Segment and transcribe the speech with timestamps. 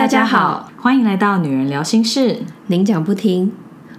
[0.00, 2.38] 大家好，欢迎来到女人聊心事，
[2.68, 3.52] 您讲不停，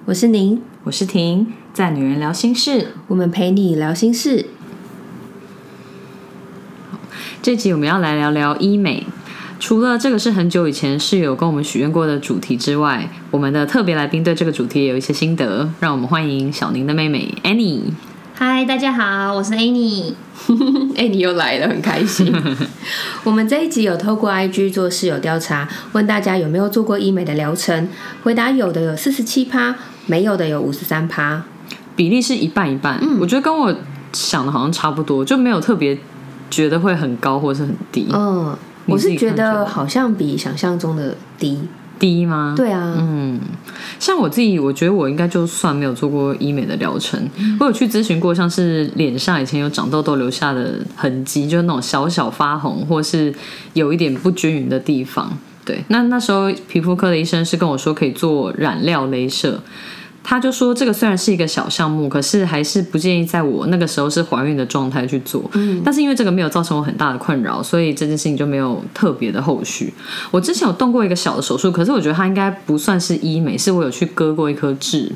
[0.05, 4.47] 我是您，我是婷，在女人聊心事，我们陪你聊心事。
[7.43, 9.05] 这集我们要来聊聊医美。
[9.59, 15.69] 除了这个是很久以前室友跟我们许愿过的主题之外，我们的特别来宾对这个主题也有一些心得。
[15.79, 17.91] 让我们欢迎小宁的妹妹 Annie。
[18.43, 20.15] 嗨，大家好，我是 Annie。
[20.97, 22.33] 哎，你又来了，很开心。
[23.23, 27.87] 我们这一集有透过 IG 做室友调查，问大家有没有做过医美的疗程，
[28.23, 29.75] 回答有的有四十七趴，
[30.07, 31.43] 没有的有五十三趴，
[31.95, 32.97] 比例是一半一半。
[32.99, 33.75] 嗯，我觉得跟我
[34.11, 35.95] 想的好像差不多，就没有特别
[36.49, 38.07] 觉得会很高或是很低。
[38.11, 41.59] 嗯，我是觉得好像比想象中的低。
[42.01, 42.55] 低吗？
[42.57, 43.39] 对啊，嗯，
[43.99, 47.21] 像我自己，我觉得我应该就算没有做过医美的疗程，
[47.59, 53.31] 我有去咨询过，像是脸上以前有长痘痘留下的痕迹，就是那种小小发红，或是
[53.73, 55.37] 有一点不均匀的地方。
[55.63, 59.61] 对，那那时候皮肤科的医生是跟我说可以做染料镭射。
[60.23, 65.43] 他就说，这个虽然是一个小项目，可是还是不建议在我那个时候是怀孕的状态去做。
[65.53, 69.91] 嗯，但是因为这个没有造成我很大的困扰，所以这件事情就没有特别的后续。
[70.29, 75.11] 我之前有动过一个小的手术，可是我觉得它应该不算是医美，是我有去割过一颗痣。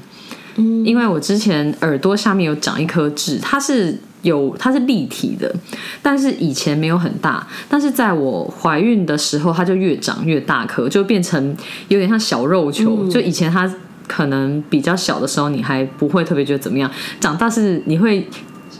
[0.55, 5.53] 嗯，因为我之前耳朵下面有长一颗痣，它是有它是立体的，
[6.01, 11.55] 但是以前没有很大，但是在我怀孕的时候，它就越长越大颗，就变成
[11.89, 13.07] 有点像小肉球。
[13.07, 13.71] 就以前它。
[14.07, 16.89] 可能比较小的时候，你还不会特别觉得怎么样。
[17.19, 18.27] 长大是你会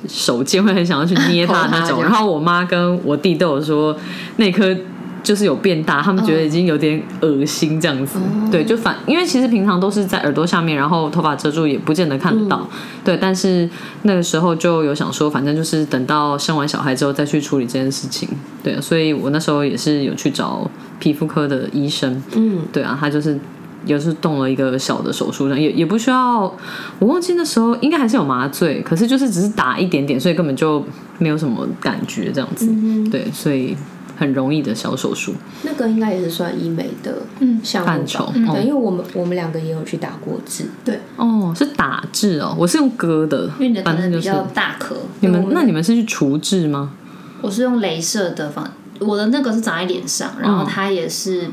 [0.07, 2.01] 手贱，会很想要去捏它那种。
[2.03, 3.95] 然后我妈跟我弟都有说，
[4.37, 4.75] 那颗
[5.23, 8.19] 就是有变大，他们觉得已经有点恶心这样子。
[8.51, 12.67] 对，就反因为其实平常都是在耳朵下面，然后头发遮住，也不见得看得到。
[13.03, 13.67] 对，但是
[14.03, 18.30] 那个时候就有想说，反正就是等到生完小孩之后再去处理这件事情。
[18.64, 20.69] 对，所以我那时候也是有去找
[20.99, 22.21] 皮肤科的医生。
[22.35, 23.39] 嗯，对啊，他就是。
[23.86, 26.41] 也是动了一个小的手术，也也不需要，
[26.99, 30.83] 我忘记那时候应该还是有麻醉，可是就是只是打一点点，所以根本就
[31.19, 32.67] 没有什么感觉这样子。
[33.11, 33.75] 对，所以
[34.17, 35.33] 很容易的小手术。
[35.64, 40.65] 那个应该也是算医美的嗯范畴，对，因为我们我们两个也有去打过痣。
[40.83, 44.95] 对，哦，是打痣哦，我是用割的，因为你的反正比较大颗。
[45.19, 46.91] 你们那你们是去除痣吗？
[47.41, 48.67] 我是用镭射的方，
[48.99, 51.52] 我的那个是长在脸上，然后它也是。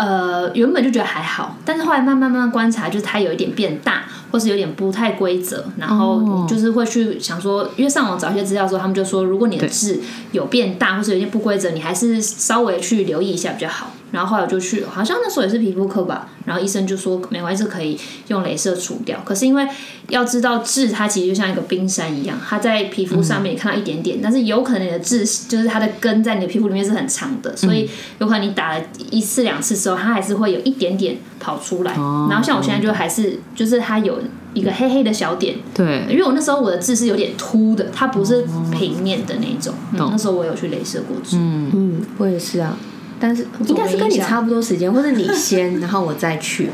[0.00, 10.00] 呃，原本就觉得还好，但是后来慢慢慢慢观察，就是它有一点变大，或是有点不太规则，然后就是会去想说，因为上网找一些资料的时候，他们就说，如果你的痣
[10.32, 13.92] 有变大，或是有些不规则，你还是稍微去留意一下比较好。
[14.12, 16.28] 然后后来我就去，好像那时候也是皮肤科吧。
[16.46, 17.96] 然后医生就说没关系，可以
[18.28, 19.20] 用镭射除掉。
[19.24, 19.68] 可是因为
[20.08, 27.88] 要知道痣，它其实就像一个冰山一样，它在皮肤上面看到一点点，但是有可能你的痣就是它的根在你的皮肤里面是很长的，所以
[28.18, 31.92] 有可能你打了一次两次之后，它还是会有一点点跑出来。
[31.92, 34.18] 然后像我现在就还是就是它有
[34.54, 35.56] 一个黑黑的小点。
[35.72, 39.72] 对，因为我那时候我的痣是有点凸的，它不是平面的那种。
[39.92, 41.36] 那时候我有去镭射过痣。
[41.36, 42.76] 嗯嗯，我也是啊。
[43.20, 46.70] 但是应该是跟你差不多时间，或者你先，然后我再去。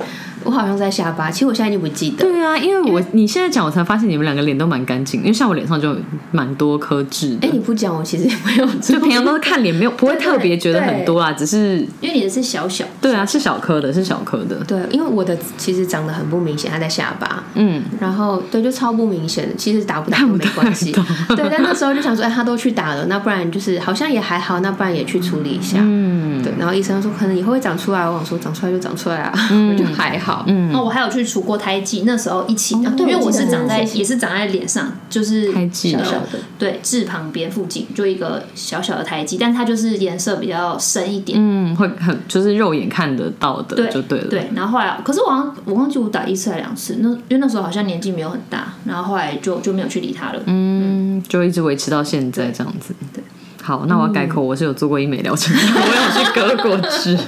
[0.46, 2.24] 我好像在下巴，其实我现在已经不记得。
[2.24, 5.20] 对啊，因为我你现在讲，我才发现你们两个脸都蛮干净。
[5.20, 5.94] 因为像我脸上就
[6.30, 7.36] 蛮多颗痣。
[7.42, 8.66] 哎，你不讲，我其实也没有。
[8.80, 12.84] 就平常都是看脸，没有不会特别觉得很多啦，只是因为你的是小小。
[13.00, 14.56] 对啊，是小颗的，是小颗的。
[14.66, 17.42] 对，因为我的其实长得很不明显，它在下巴。
[17.54, 17.82] 嗯。
[18.00, 20.92] 然后对，就超不明显的，其实打不打都没关系。
[21.28, 25.78] 对，但那时候就想说，哎，他都去打了，那不然就是好像也还好，那不然也去处理一下。
[25.80, 26.42] 嗯。
[26.42, 29.32] 对，然后医生说可能以后会长出来，我想说长出来就长出来啊，
[29.70, 30.35] 我就还好。
[30.46, 30.70] 嗯。
[30.72, 31.06] 那，我还有。
[31.16, 44.26] 去除过胎记，那时候一起，因为我是长在也是长在脸上，就是小小的，对痣旁边附近就一个小小的胎记，但它就是颜色比较深一点，嗯，会很就是肉眼看得到的，就对了。
[44.26, 52.92] 对，然后后来，可是我好像我忘记我打一次还两次，那因为那时候好像年纪没有很大，然后后来就就没有去理它了，嗯，就一直维持到现在这样子。
[53.14, 53.22] 对，
[53.62, 57.16] 好，那我要改口，我是有做过医美疗程， 我有去割过痣。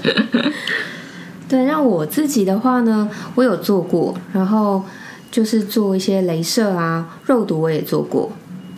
[1.49, 4.83] 对，那我自己的话呢，我有做过，然后
[5.31, 8.31] 就是做一些镭射啊，肉毒我也做过。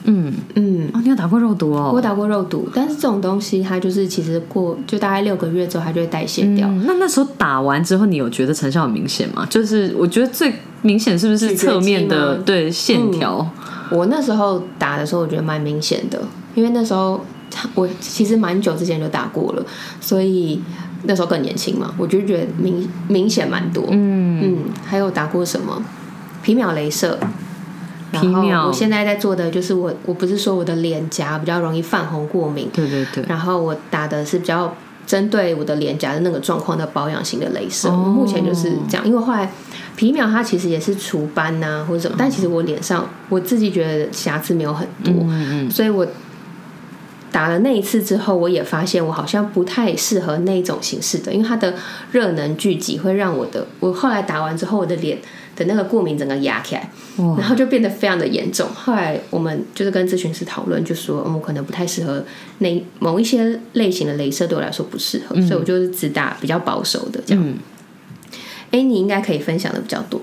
[0.05, 1.90] 嗯嗯，哦，你有打过肉毒哦？
[1.94, 6.67] 我打过肉毒，但是这种东西它就是其实过就大概六个月之后，它就会代谢掉。
[6.87, 9.46] 那那时候打完之后，你有觉得成效很明显吗？
[9.50, 13.46] 就是我觉得最明显是不是侧面的对线条？
[13.90, 16.19] 我那时候打的时候，我觉得蛮明显的，
[16.55, 17.20] 因为那时候
[17.75, 19.62] 我其实蛮久之前就打过了，
[20.00, 20.62] 所以。
[21.05, 23.85] 那时候更年轻嘛，我就觉得明明显蛮多。
[23.91, 25.82] 嗯嗯，还有打过什么
[26.43, 27.19] 皮秒镭射？
[28.12, 28.67] 皮秒。
[28.67, 32.69] 我现在在做的就是我我不是说我的脸颊比较容易泛红过敏。
[32.73, 33.25] 对对对。
[33.29, 34.75] 然后我打的是比较
[35.06, 37.91] 针对我的脸颊的那个状况的保养型的镭射。
[37.91, 39.50] 目前就是这样，因为后来
[39.97, 45.14] 皮秒它其实也是除斑呐或者什么，但其实我脸上我自己觉得瑕疵没有很多，
[45.70, 46.06] 所以我。
[47.32, 51.75] 打了那一次之后，我也发现我好像不太适合那种形式的，因为它的
[52.12, 55.19] 热能聚集会让我的，我后来打完之后，我的脸
[55.56, 56.91] 的那个过敏整个压起来，
[57.38, 58.67] 然后就变得非常的严重。
[58.75, 62.25] 后来我们就是跟咨询师讨论，就说我可能不太适合
[62.59, 67.55] 那某一些类型的镭射，对我来说不适合，所以我就是只打比较保守的这样。
[68.71, 70.21] 哎，你应该可以分享的比较多。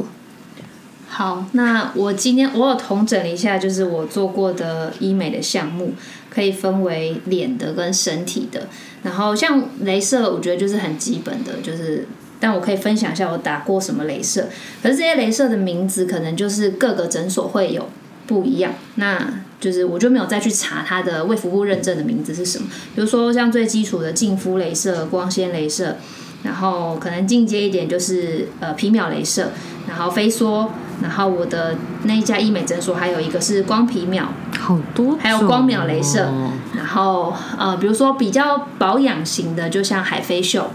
[1.08, 5.94] 好，那我今天我有统整了一下，就是我做过的医美的项目。
[6.38, 8.68] 可以分为脸的跟身体的，
[9.02, 12.06] 然后像镭射，我觉得就是很基本的，就是，
[12.40, 14.48] 但我可以分享一下我打过什么镭射。
[14.84, 17.90] 可是这些镭射的名字可能就是各个诊所会有
[18.28, 22.68] 不一样，那就是我就没有再去查它的卫福部认证的名字是什么。
[22.94, 25.98] 比如说像最基础的净肤镭射、光纤镭射，
[26.44, 29.50] 然后可能进阶一点就是呃皮秒镭射，
[29.88, 30.68] 然后飞梭。
[31.02, 34.28] 然后我的那一家医美诊所还有一个是光皮秒，
[34.60, 36.28] 好多，还有光秒镭射。
[36.76, 40.72] 然后呃，比如说比较保养型的，就像海飞秀，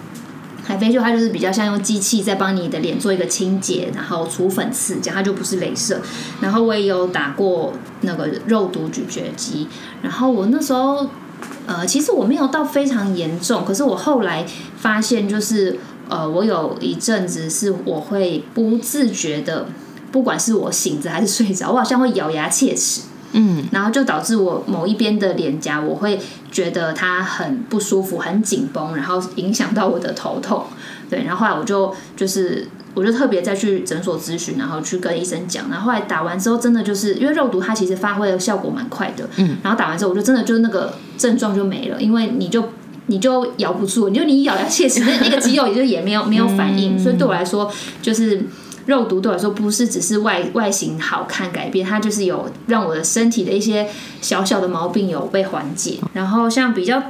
[0.65, 6.01] 海飞秀它就是比较像用机器在帮你的脸做一个清洁，然后除粉刺，这样它就不是镭射。
[6.41, 7.73] 然后我也有打过
[8.03, 9.67] 那个肉毒咀嚼肌。
[10.03, 11.09] 然后我那时候
[11.67, 14.47] 呃，其实我没有到非常严重，可是我后来
[14.77, 19.67] 发现就是呃，我有一阵子是我会不自觉的。
[20.13, 23.01] 不管是我醒着还是睡着，我好像会咬牙切齿，
[23.33, 26.21] 嗯，然后就导致我某一边的脸颊，我会
[26.51, 30.65] 觉得它很不舒服、很紧绷，然后影响到我的头痛。
[31.09, 42.69] 对，然后后来我就就是我就特别再去诊所咨询，然后去跟医生讲，然后后来打完之后，真的就是因为肉毒它其实发挥的效果蛮快的，嗯，然后打完之后，我就真的就那个症状就没了，因为你就
[43.07, 47.71] 你就咬不住，你就你咬牙切齿，那那个肌肉也就也没有没有反应，所以对我来说
[48.03, 48.43] 就是。
[48.87, 53.89] 肉毒对我来说不是只是外外形好看改变，它就是有让我的身体的一些
[54.21, 55.99] 小小的毛病有被缓解。
[56.13, 57.03] 然后像比较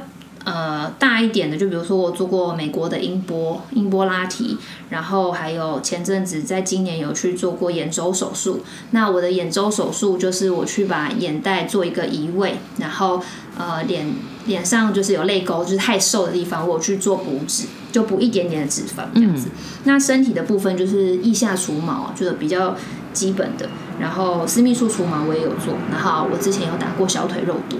[0.43, 4.57] 呃大一点的，就比如说我做过美国的音波音波拉提，
[4.89, 8.63] 然后还有前阵子在今年有去做过眼周手术。
[8.91, 13.21] 那我的眼周手术就是我去把眼袋做一个移位，然后
[13.57, 14.13] 呃脸
[14.45, 17.65] 脸上就是有泪沟，就是太瘦的地方，我去做补脂。
[17.93, 19.47] 就补一点点的脂肪这样子，
[19.85, 22.75] 那身体的部分就是腋下除毛，就是比较
[23.13, 23.69] 基本的。
[23.99, 27.77] 然后私密处除毛我也有做，然后我之前有打过小腿肉毒。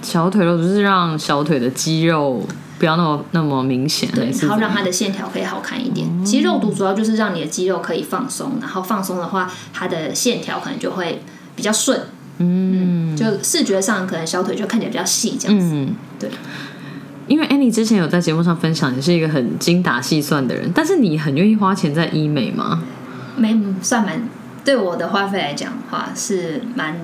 [0.00, 2.46] 小腿肉毒是让小腿的肌肉
[2.78, 6.06] 不要那么那么明显，对，然后让它的线条可以好看一点。
[6.24, 11.20] 其实肉毒主要就是让你的肌肉可以放松，然后放松的话，它的线条可能就会
[11.56, 12.00] 比较顺。
[12.38, 15.86] 嗯，就视觉上可能小腿就看起来比较细这样子。
[16.20, 16.30] 对。
[17.26, 22.82] 因为 Annie 之前有在节目上分享，你是一个很精打细算的人，但是你很愿意花钱在医美吗？
[23.36, 24.22] 没算蛮，
[24.64, 27.00] 对我的花费来讲的话是蛮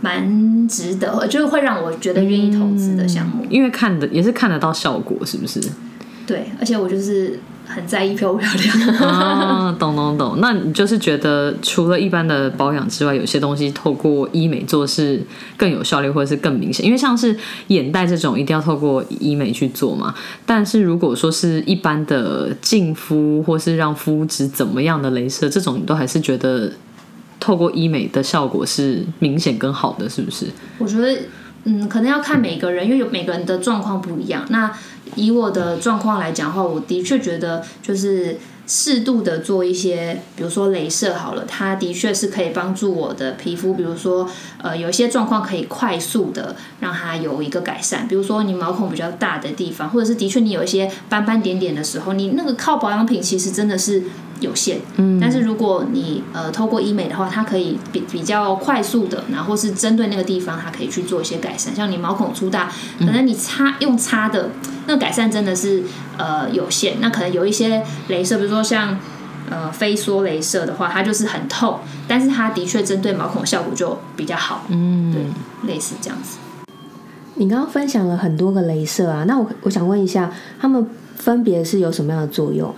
[0.00, 3.46] 蛮值得，就是会让我觉得愿意投资的项目。
[3.48, 5.60] 因为看的也是看得到效果，是不是？
[6.26, 7.40] 对，而且我就是。
[7.68, 10.38] 很在意漂不漂亮 啊，懂懂懂。
[10.40, 15.22] 那你就是觉得除了一般的保养之外，有些东西透过医美做是
[15.56, 16.84] 更有效率，或者是更明显。
[16.84, 20.14] 因为像是眼袋这种，一定要透过医美去做嘛。
[20.46, 26.72] 但是如果说是一般的净肤，或是让肤质怎么样的镭射，这种你都还是觉得
[27.38, 30.46] 透过医美的效果是明显更好的，是不是？
[30.78, 31.16] 我觉得。
[31.64, 34.46] 嗯，可能要看每个人，因为有每个人的状况不一样。
[34.48, 34.70] 那
[35.16, 44.28] 以我的状况来讲的话，我的确觉得就是适度的做一些，比如说镭射好了，它的确是可以帮助我的皮肤，比如说
[44.62, 48.08] 呃有一些状况可以快速的让它有一个改善。
[48.08, 54.04] 比如说你毛孔比较大的地方，或者是的确你有一些斑斑点点的时候，你那个靠保养品其实真的是。
[54.40, 61.74] 有限，嗯，但是如果你呃透过医美的话，它可以比比较快速的，然后是针对那个地方，它可以去做一些改善。
[61.74, 64.50] 像你毛孔粗大，可能你擦用擦的，
[64.86, 65.82] 那改善真的是
[66.16, 66.96] 呃有限。
[67.00, 68.98] 那可能有一些镭射，比如说像
[69.50, 76.38] 呃飞梭镭射的话，它就是很透，但是它的确针对毛孔效果就比较好，嗯，对，类似这样子。
[77.34, 80.30] 你刚刚分享了很多个镭射啊，那我我想问一下，
[80.60, 82.74] 它们分别是有什么样的作用？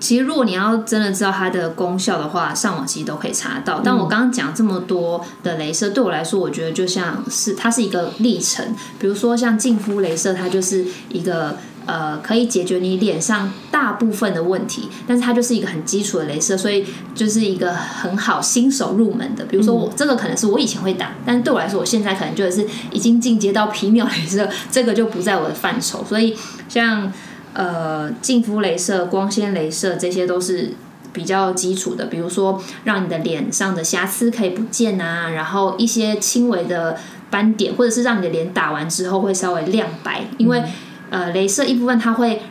[0.00, 3.80] 其实，如果你要真的知道它的功效的话，上网其实都可以查到。
[3.82, 8.64] 但我刚刚讲这么多的镭射，对我来说，我觉得就像是它是一个历程。
[8.98, 11.56] 比如说，像净肤镭射，它就是一个。
[11.88, 19.42] 呃，可以解决你脸上大部分的问题，但是它就是一个很基础的镭射，所以就是一个很好新手入门的。
[19.46, 26.04] 比如说我这个可能是我以前会打，但是对我来说，我现在可能就是已经进阶到皮秒镭射，这个就不在我的范畴。
[26.06, 26.36] 所以
[26.68, 27.10] 像
[27.54, 30.72] 呃净肤镭射、光纤镭射这些都是
[31.12, 36.96] 比较基础的，比如说让你的脸上的瑕疵可以不见啊，然后一些轻微的
[37.30, 40.62] 斑点，或者是让你的脸打完之后会稍微亮白，因为
[41.10, 42.42] 呃镭射一部分它会。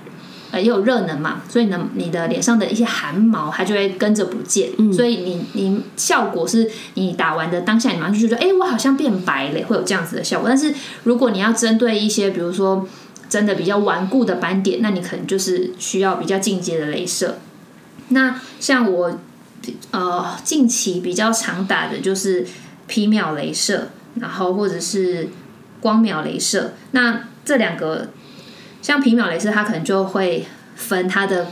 [0.50, 10.48] 呃，也有热能嘛，所以呢，你的脸上的一些汗毛它就会跟着不见，所以你你效果是你打完的当下，你马上就觉得，哎，我好像变白了，会有这样子的效果。
[10.48, 10.74] 但是
[11.04, 12.88] 如果你要针对一些，比如说
[13.30, 17.40] 真的比较顽固的斑点，那你可能就是需要比较进阶的镭射。
[18.10, 19.20] 那像我
[19.92, 22.46] 呃近期比较常打的就是
[22.88, 25.30] 皮秒镭射，然后或者是
[25.82, 28.10] 光秒镭射，那这两个。
[28.80, 31.48] 像皮秒镭射，它可能就会分它的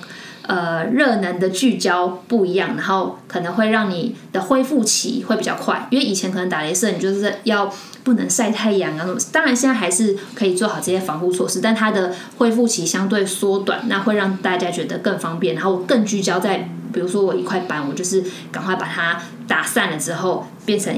[0.47, 5.87] 呃热能的聚焦不一样，然后可能会让你的恢复期会比较快。
[5.89, 7.73] 因为以前可能打雷射，你就是要
[8.03, 9.07] 不能晒太阳啊。
[9.31, 15.55] 当然现在还是可以做好这些防护措施，但它的恢复期相对缩短，那会让大家觉得更方便。
[15.55, 20.93] 然后更聚焦在，比如说我一块斑，我就是赶快把它打散了之后，变成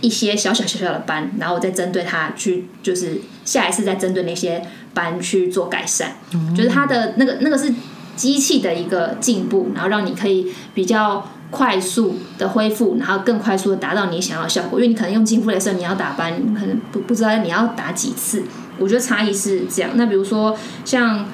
[0.00, 4.64] 一些小小小小的斑，然后我再针对它去，就是下一次再针对那些。
[4.94, 7.72] 斑去做改善，嗯就是它的那个那个是
[8.16, 14.78] 机器的一个进步，然后让你可以比较快速的恢复，然后更快速的达到你想要的效果。
[14.78, 18.42] 因为你可能用金肤镭射，你要打斑，可能不不知道你要打几次。
[18.78, 19.90] 我觉得差异是这样。
[19.94, 21.26] 那比如说像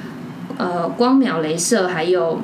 [0.57, 2.41] 呃光秒镭射，还有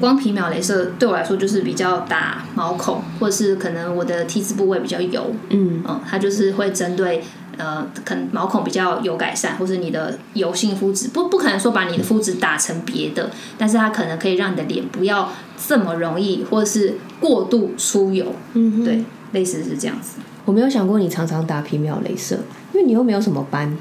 [0.00, 7.22] 光皮秒镭射，对我来说就是比较打毛孔，或者是可能我的 T 字部位比较油，嗯嗯，它就是会针对。
[7.56, 15.30] 呃，可能毛孔比较有改善，或是你的油性肤质不不可能说把你的肤质打成别的，但是它可能可以让你的脸不要
[15.66, 18.34] 这么容易，或者是过度出油。
[18.54, 20.18] 嗯，对，类似是这样子。
[20.44, 22.36] 我没有想过你常常打皮秒镭射，
[22.72, 23.76] 因为你又没有什么斑。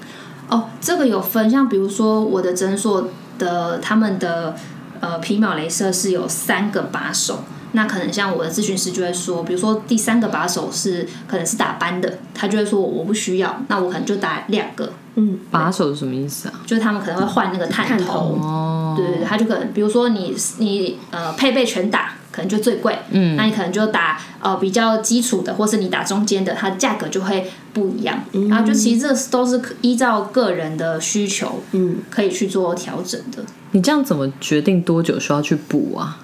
[0.48, 4.56] 哦，这个有分，像比如说我的诊所的他们的
[5.00, 7.44] 呃皮秒镭射是有三个把手。
[7.76, 14.92] 那可能像我的咨询师就会说，比如说第三个把手是可能是打班的，他就会说我不需要，那我可能就打两个。
[15.18, 16.62] 嗯，把手是什么意思啊？
[16.66, 18.38] 就是他们可能会换那个探头。
[18.42, 18.96] 哦。
[18.98, 22.98] 对对对，他就可能比如说你你呃配备全打，可能就最贵。
[23.12, 23.36] 嗯。
[23.36, 28.24] 那你可能就打呃比较基础的，或是你打中间的，它价格就会不一样。
[28.34, 28.50] 嗯。
[28.50, 33.44] 然后就其实这都是依照个人的需求，嗯，可以去做调整的。
[33.72, 36.20] 你这样怎么决定多久需要去补啊？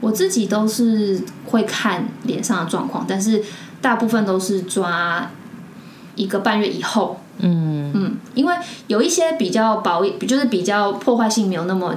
[0.00, 3.42] 我自己都是会看脸上的状况，但是
[3.82, 5.30] 大部分都是抓
[6.14, 7.20] 一个半月以后。
[7.38, 8.54] 嗯嗯，因为
[8.86, 11.94] 有一些比较薄，就是比较破坏性没有那么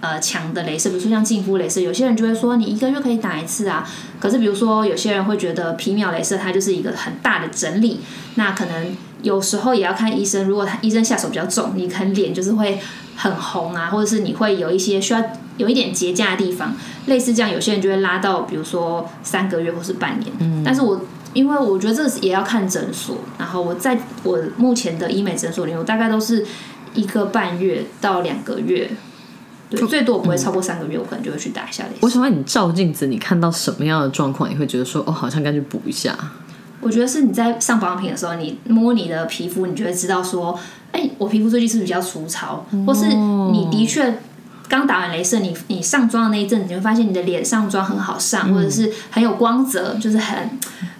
[0.00, 3.88] 呃强的镭射，比如说像净肤镭射，有些人就会说你一个月可以打一次啊。
[4.20, 8.00] 可是比如说有些人会觉得皮秒镭射它就是一个很大的整理，
[8.34, 12.80] 那可能有时候也要看医生，如果他医生下手比较重，你可能脸就是会
[13.16, 15.22] 很红啊，或者是你会有一些需要。
[15.58, 16.74] 有一点节假的地方，
[17.06, 20.32] 类似这样，有些人就会拉到，比如说三个月或是半年。
[20.38, 20.98] 嗯，但是我
[21.34, 26.46] 因为我觉得这也要看诊所，然后我在我目前的医美诊所里，我大概都是
[26.94, 28.90] 一个半月到两个月，
[29.68, 31.84] 对，最多不会超过三个月，我可能就会去打一下。
[32.00, 36.16] 我想问你，照镜子你看到什么样的状况，你会觉得说，哦，好像该去补一下？
[36.80, 40.58] 我觉得是你在上保养品的时候，你摸你的皮肤，你就会知道说，
[40.92, 44.18] 哎，我皮肤最近是比较粗糙，或是你的确。
[44.68, 50.50] 刚打完镭射，你你上妆的那一阵子，你会发现你的脸上妆很好上，或者是很有光泽，就是很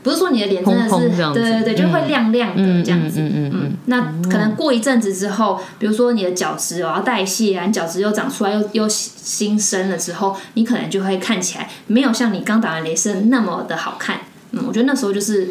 [0.02, 3.20] 不是说你的脸真的是对对对，就会亮亮的这样子。
[3.20, 3.72] 嗯嗯嗯。
[3.86, 14.20] 那可能过一阵子之后，比如说你的角质有要代谢啊，你角质又长出来又又新生了之后，你可能就会看起来没有像你刚打完镭射那么的好看。
[14.52, 15.48] 嗯，我觉得那时候就是。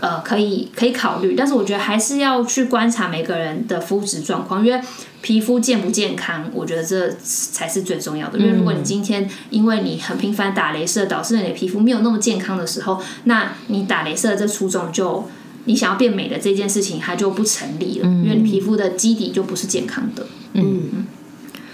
[0.00, 4.80] 呃，可以可以考虑，但是我觉得还是要去观察每个人的肤质状况，因为
[5.20, 8.38] 皮肤健不健康，我觉得这才是最重要的。
[8.38, 15.28] 因为如果你今天因为你很频繁打镭射，导致你的皮肤没有那么健康的时候，那你打镭射这初衷就
[15.64, 20.24] 你想要变美的这件事情，它就不成立了，因为你皮肤的基底就不是健康的。
[20.52, 21.04] 嗯，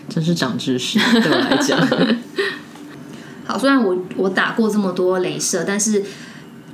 [0.09, 1.79] 真是长知识，对我来讲。
[3.45, 6.03] 好，虽然我我打过这么多镭射，但是。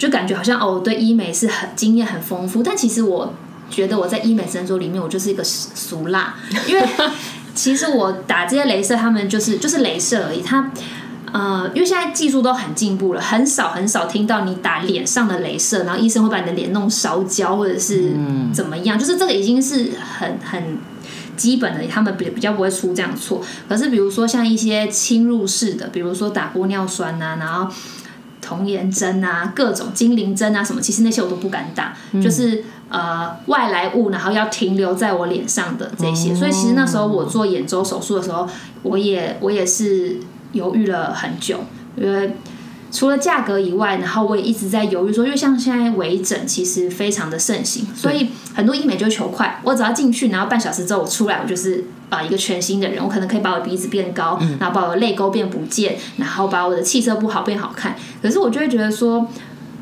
[0.02, 3.32] 就感觉好像哦，对医美是很经验很丰富，但其实我
[3.70, 6.34] 觉得我在医美诊所里面，我就是一个俗辣，
[6.66, 6.84] 因为
[7.54, 10.42] 其实我打这些镭射，他们就是就是镭射而已。
[10.42, 10.72] 它
[11.32, 18.12] 呃，因为现在技术都很进步了，很少很少听到你打脸上的镭射，然后医生会把你的脸弄烧焦或者是
[18.52, 20.78] 怎么样，就是这个已经是很很
[21.36, 23.40] 基本的，他们比比较不会出这样错。
[23.68, 27.72] 可是比如说像一些侵入式的，比如说打玻尿酸啊，然后。
[28.56, 31.94] 童颜针啊，各种精灵针啊，什么，其实那些我都不敢打。
[32.22, 36.34] 就是呃外来物，然后要停留在我脸上的这些。
[36.34, 38.48] 所以其实那时候我做眼周手术的时候，
[38.82, 40.18] 我也我也是
[40.52, 41.60] 犹豫了很久，
[41.96, 42.36] 因为。
[42.92, 57.96] 除了价格以外，然后我也一直在犹豫说，因为像现在微整其实非常的盛行，所以很多医美就求快，我只要进去，然后半小时之后我出来，我就是啊一个全新的人，我可能可以把我鼻子变高，然后把我的泪沟变不见，然后把我的气色不好变好看。
[58.20, 59.26] 可是我就会觉得说，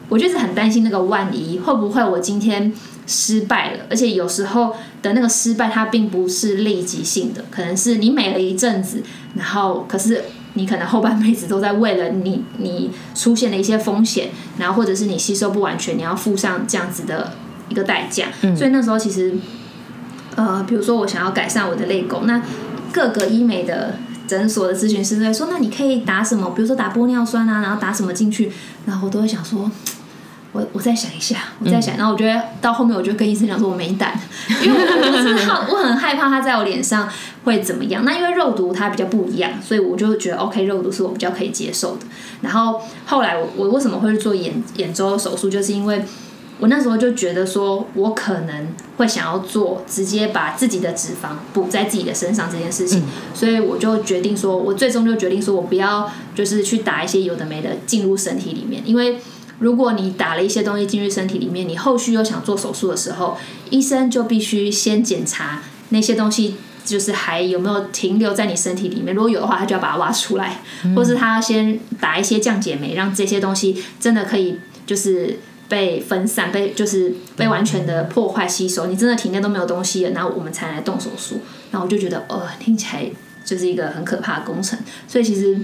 [0.08, 2.72] 我就是很担心那个万一会不会我今天
[3.08, 9.02] 失败了，而且有时候的那个失败它并不是立即性的，可能是你美了一阵子，
[9.34, 10.22] 然后可是。
[10.54, 17.32] 你可能后半辈子都在为了你，你出现的一些风险，然后或者是你吸收不完全，你要付上这样子的
[17.68, 18.26] 一个代价。
[18.56, 19.34] 所以那时候其实，
[20.34, 22.42] 呃，比如说我想要改善我的泪沟，那
[22.92, 26.50] 各个医美的诊所的咨询师在说，那你可以打什么？
[26.50, 28.52] 比如说打玻尿酸啊，然后打什么进去？
[28.86, 29.70] 然后我都会想说。
[30.52, 34.18] 我我再想一下，我再想，然后我觉得到后面我就跟医生讲说，我没胆，
[34.62, 37.08] 因为我真的好，我很害怕它在我脸上
[37.44, 38.04] 会怎么样。
[38.04, 42.02] 那因为肉毒它比较不一样，所以我就觉得 OK，肉毒是我比较可以接受的。
[42.40, 46.02] 然后后来我我为什么会去做眼眼周手术，就是因为
[46.58, 48.66] 我那时候就觉得说我可能
[48.96, 59.20] 会想要做直接把自己的脂肪补在自己的身上这件事情，所以我就决定说，我最终就决定说我不要就是去打一些有的没的进入身体里面，因为。
[59.60, 63.36] 如果你打了一些东西进去身体里面，你后续又想做手术的时候，
[63.68, 69.14] 医生就必须先检查那些东西，就是还有没有停留在你身体里面。
[69.14, 70.62] 如果有的话，他就要把它挖出来，
[70.96, 75.38] 或是他先打一些降解酶，让这些东西真的可以就是
[75.68, 78.86] 被分散，被就是被完全的破坏吸收。
[78.86, 81.42] 你真的体内都没有东西了，然后我们才来动手术。
[81.70, 83.04] 然后我就觉得，呃，听起来
[83.44, 84.78] 就是一个很可怕的工程。
[85.06, 85.60] 所以其实。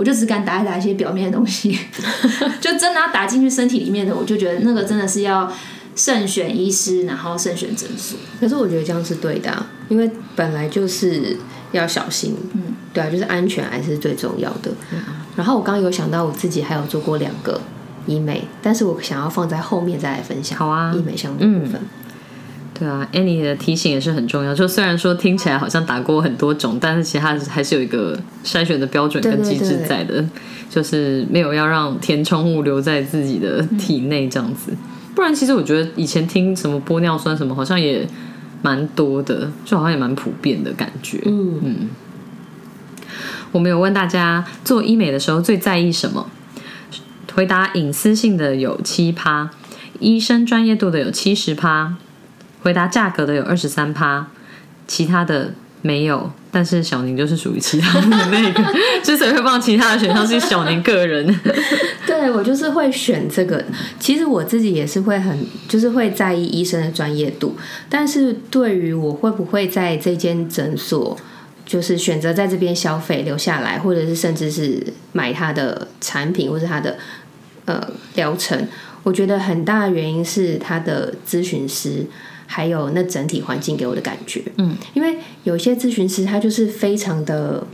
[0.00, 1.78] 我就只敢打一打一些表面的东西，
[2.58, 5.52] 就真的要打进去身体里面的，我就觉得那个真的是要
[5.94, 8.18] 慎选医师，然后慎选诊所。
[8.40, 11.36] 可是我觉得这样是对的，因为本来就是
[11.72, 12.34] 要小心。
[12.54, 14.70] 嗯，对啊，就是安全还是最重要的。
[14.92, 14.98] 嗯
[15.36, 17.60] 然后我刚刚有想到我自己还有做过两个
[18.06, 20.58] 医美，但是我想要放在后面再来分享。
[20.58, 21.80] 好啊，医美项目部分。
[22.80, 24.54] 对啊，Annie 的提醒也是很重要。
[24.54, 30.24] 就虽然说听起来好像打过很多种，但是其实它还是有一个筛选的标准跟机制在的，
[30.70, 34.72] 就是没有要让填充物留在自己的体内这样子。
[35.14, 38.08] 不然，其实我觉得以前听什么玻尿酸什么，好像也
[38.62, 41.20] 蛮多的，就好像也蛮普遍的感觉。
[41.26, 41.76] 嗯嗯。
[43.52, 46.30] 我们有问大家做医美的时候最在意什么？
[47.34, 49.50] 回答隐私性的有七趴，
[49.98, 51.96] 医生专业度的有七十趴。
[52.62, 54.26] 回答价格的有二十三趴，
[54.86, 56.30] 其他的没有。
[56.52, 61.24] 但是小宁就是属于其他的那个，之所以会放其他的选项是小宁个人。
[62.04, 63.64] 对我就是会选这个。
[64.00, 67.56] 其实我自己也是会很，就是会在意医生的专业度。
[67.88, 71.16] 但是对于我会不会在这间诊所，
[71.64, 76.98] 就是选择在这边消费留下来，或者是甚至是买他的产品或者他的
[77.66, 77.80] 呃
[78.16, 78.66] 疗程，
[79.04, 82.06] 我觉得很大的原因是他的咨询师。
[82.52, 87.64] 还有那整体环境给我的感觉，嗯，因为有些咨询师他就是非常的，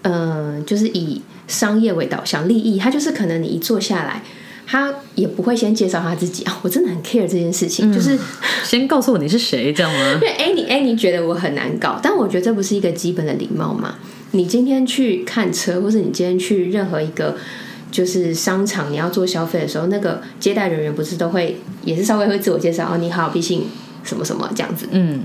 [0.00, 4.22] 嗯，就是以商业为导向利益，他就是可能你一坐下来，
[4.66, 8.18] 他也不会先介绍他自己啊，我真的很 care 这件事情，就是
[8.64, 10.12] 先告诉我你是谁，这样吗？
[10.14, 13.96] 因为哎你哎你觉得我很难搞，但我觉得这不是一个基本的礼貌嘛？
[14.30, 17.36] 你今天去看车，或是你今天去任何一个。
[17.94, 23.68] 就是商场，你要做消费的时候，那个接待人员不是都会也是稍微会自我介绍哦，你好，毕竟
[24.02, 24.88] 什么什么这样子。
[24.90, 25.20] 嗯，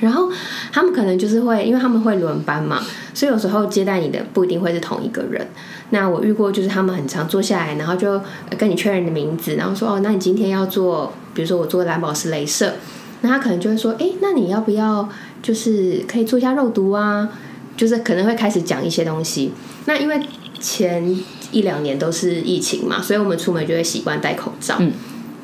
[0.00, 0.28] 然后
[0.72, 2.82] 他们可能就是会，因为他们会轮班嘛，
[3.14, 5.46] 所以有时候接待你的不一定会是同一个人。
[5.90, 8.20] 那我遇过，就是他们很常坐下来，然后就
[8.58, 12.74] 跟你确认你的名字，然后说哦，那你今天要做，比如说我做蓝宝石镭射，
[13.20, 15.08] 那他可能就会说，哎，那你要不要
[15.40, 17.28] 就是可以做一下肉毒啊？
[17.76, 19.52] 就是可能会开始讲一些东西。
[19.84, 20.20] 那因为
[20.58, 21.16] 前。
[21.50, 24.76] 一两年都是疫情嘛，所以我们出门就会习惯戴口罩。
[24.78, 24.92] 嗯，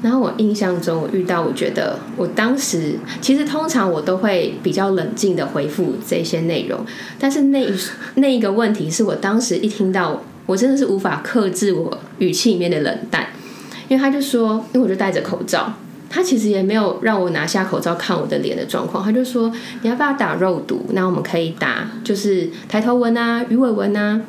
[0.02, 6.84] 然后我印象中，我遇到，我觉得我当时其实通常我都会比较冷静的回复这些内容，
[7.18, 7.66] 但是那
[8.16, 13.28] 那一个问题是我当时一听到，我真的是无法克制我语气里面的冷淡，
[13.88, 15.72] 因为他就说，因为我就戴着口罩，
[16.10, 20.84] 他其实也没有让我拿下口罩看我的脸的状况，他就说你要不要打肉毒？
[20.92, 24.20] 那我们可以打，就是抬头纹啊、鱼尾纹啊。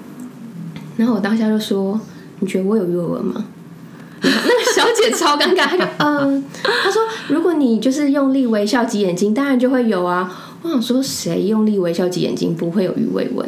[0.98, 2.00] 然后我当下就说
[2.40, 3.46] ：“你觉得我有鱼尾纹吗？”
[4.22, 13.46] 那个小姐超尴尬，她就嗯，她说：“如果你就是用力微笑挤眼睛，当然就会有啊。”我想说，谁用力微笑挤眼睛不会有鱼尾纹？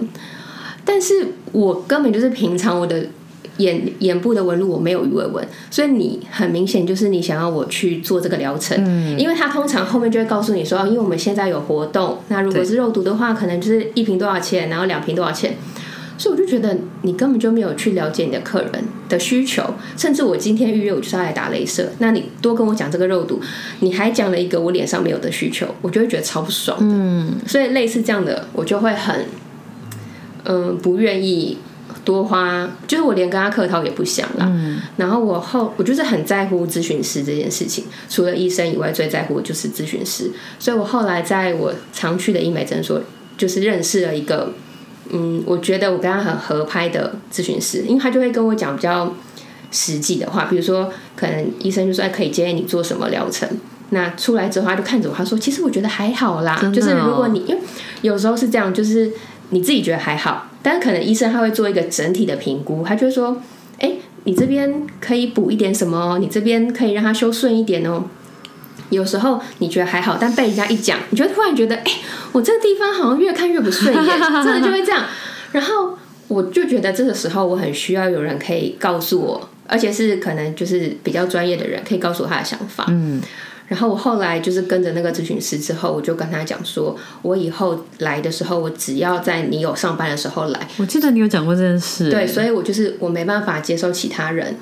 [0.86, 3.07] 但是我根本就是平常我的
[3.57, 15.55] 眼眼部的纹路我没有鱼尾纹，所以你很明显就是你想要我去做这个疗程，嗯，因为他通常后面就会告诉你说，因为我们现在有活动，那如果是肉毒的话，可能就是一瓶多少钱，然后两瓶多少钱。
[16.17, 18.71] 所以我就觉得你根本就没有去了解你的客人
[19.08, 19.63] 的需求，
[19.95, 23.39] 甚至我今天预约我就是要来打镭射，那你多跟我讲这个肉毒，
[23.82, 26.77] 你还讲了一个我脸上没有的需求，我就会觉得超不爽。
[26.82, 29.25] 嗯，所以类似这样的，我就会很，
[30.45, 31.60] 嗯，不愿意
[32.03, 34.51] 多花，就是我连跟他客套也不想了。
[34.51, 40.32] 嗯，然后我后我就是很在乎咨询师这件事情，除了医生以外，最在乎的就是咨询师。
[40.58, 43.01] 所以我后来在我常去的医美诊所，
[43.38, 44.51] 就是认识了一个。
[45.12, 49.13] 嗯，我觉得我跟他很合拍的咨询师，因为他就会跟我讲比较
[49.72, 53.48] 实际的话，比如说可能医生就说可以建议你做什么疗程，
[53.89, 57.62] 那出来之后他就看着我，他说其实我觉得还好啦，就是如果你因为
[58.02, 59.12] 有时候是这样，就是
[59.50, 63.41] 你自己觉得还好，但是可能医生他会做一个整体的评估，他就说，
[63.80, 63.93] 哎，
[64.26, 68.04] 你这边可以补一点什么，你这边可以让他修顺一点哦。
[68.89, 71.91] 有时候你觉得还好，但被人家一讲，你就突然觉得，哎，
[72.32, 75.04] 我这个地方好像越看越不顺眼， 真的就会这样。
[75.52, 75.97] 然后
[76.28, 82.86] 我就觉得这个时候我很需要有人可以告诉我，而且是可能就是比较专业的人可以告诉我他的想法。
[82.89, 83.21] 嗯。
[83.67, 90.67] 然后我后来就是跟着那个咨询师之后，我就跟他讲说，我以后来的时候，我只要在你有上班的时候来。
[90.78, 92.10] 我记得你有讲过这件事。
[92.10, 94.56] 对，所以我就是我没办法接受其他人。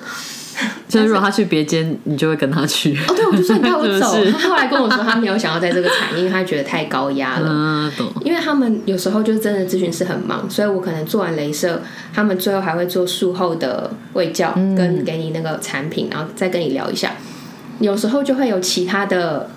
[0.87, 2.95] 就是如果他去别间，你就会跟他去。
[2.95, 4.17] 哦，对，我就说你带我走。
[4.31, 7.47] 他后来跟我说，他没有想要在这个产业，因为他觉得太高压了。
[7.49, 8.07] 嗯， 懂。
[8.23, 11.81] 因为他们有时候就是真的咨询师很忙，所以我可能做完镭射，
[12.13, 17.11] 他们最后还会做术后的卫教，跟给你那个产品，然后再跟你聊一下。
[17.79, 19.49] 有时候就会有其他的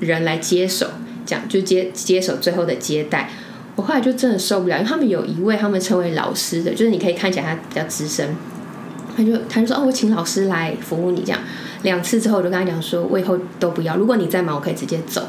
[0.00, 0.86] 人来接手，
[1.24, 3.30] 讲就接接手最后的接待。
[3.76, 8.34] 我后来就真的受不了，因为他们有一位他们称为老师的，就是你可以看起来他比较资深。
[9.16, 11.40] 他就他就说哦，我请老师来服务你这样，
[11.82, 13.96] 两次之后我就跟他讲说，我以后都不要。
[13.96, 15.22] 如果你再忙，我可以直接走。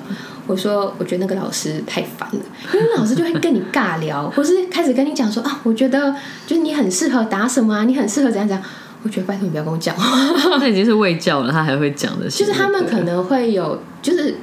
[0.48, 2.40] 我说我觉得那个老师太烦了，
[2.74, 8.64] 因为老师就会跟你尬聊，或是开始跟你讲说啊，我觉得就是你很适合打什么啊，你很适合怎样怎样。
[9.04, 9.96] 我觉得拜托你不要跟我讲，
[10.60, 12.28] 他已经是未教了，他还会讲的。
[12.28, 14.36] 就是他们可能会有，就是。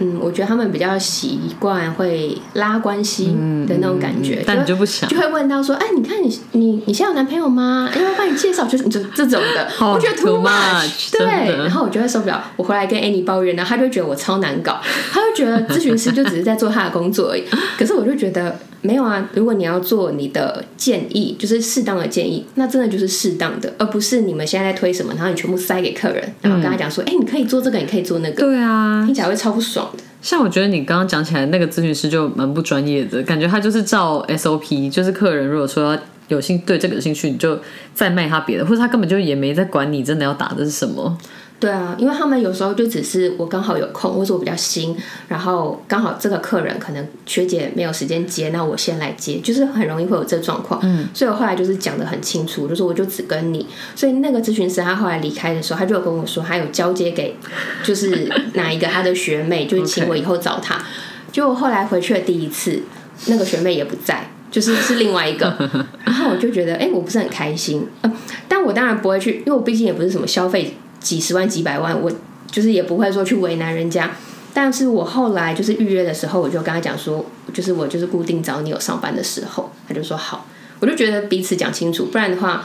[0.00, 3.26] 嗯，我觉得他们比较习惯会拉关系
[3.66, 7.88] 的那种感觉，但你就不想，就会问到说，哎，你看你你你现在有男朋友吗？
[7.94, 8.64] 要不要帮你介绍？
[8.66, 14.80] 就是这这种的，我觉得 too much，对，然后我就会受不了，我回来跟 Annie 抱怨，然后他就觉得我超难搞，
[15.12, 17.44] 他就觉得咨询师就只是在做他的工作而已，
[17.78, 18.58] 可是我就觉得。
[18.82, 29.89] 没有啊，如果你要做你的建议，就是适当的建议，那真的就是适当的，而不是你们现在在推什么，然后你全部塞给客人，然后跟他讲说，哎，你可以做这个，你可以做那个，对啊，听起来会超不爽
[30.22, 35.98] 像我觉得你刚刚讲起来那个咨询师就蛮不专业的，感觉他就是照 SOP，就是客人如果说
[36.28, 37.58] 有兴对这个有兴趣，你就
[37.94, 41.16] 再卖他别的，或者他根本就也没在管你真的要打的是什么。
[41.60, 44.96] 对啊，因为他们有时候就只是我刚好有空，或者我比较新，
[45.28, 50.80] 然后刚好这个客人可能学姐没有时间接，那我先来接，就是很容易会有这状况。
[50.82, 53.66] 嗯，所以我后来就是讲的很清楚，就是我就只跟你。
[53.94, 57.36] 所以那个咨询师他后来离开的时候，他就有跟我说，他有交接给
[57.84, 60.82] 就是哪一个他的学妹， 就请我以后找他。
[61.30, 62.80] 就我后来回去的第一次，
[63.26, 65.54] 那个学妹也不在，就是是另外一个。
[66.04, 67.86] 然后我就觉得，哎，我不是很开心。
[68.00, 68.12] 嗯，
[68.48, 70.74] 但我当然不会去，因为我毕竟也不是什么消费。
[71.00, 72.10] 几十万、几百万，我
[72.50, 74.10] 就是也不会说去为难人家。
[74.52, 80.46] 但是我后来就是预约的时候，我就跟他讲说，就是我就是固定找你有上班的时候，他就说好。
[80.80, 82.64] 我就觉得彼此讲清楚，不然的话，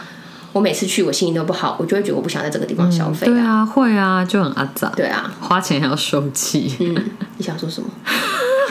[0.53, 3.27] 我每次去我心情都不好，我就会觉得我不想在这个地方消费。
[3.27, 4.89] 对啊，会啊，就很阿杂。
[4.95, 6.75] 对啊，花钱还要受气。
[6.79, 6.95] 嗯，
[7.37, 7.89] 你想说什么？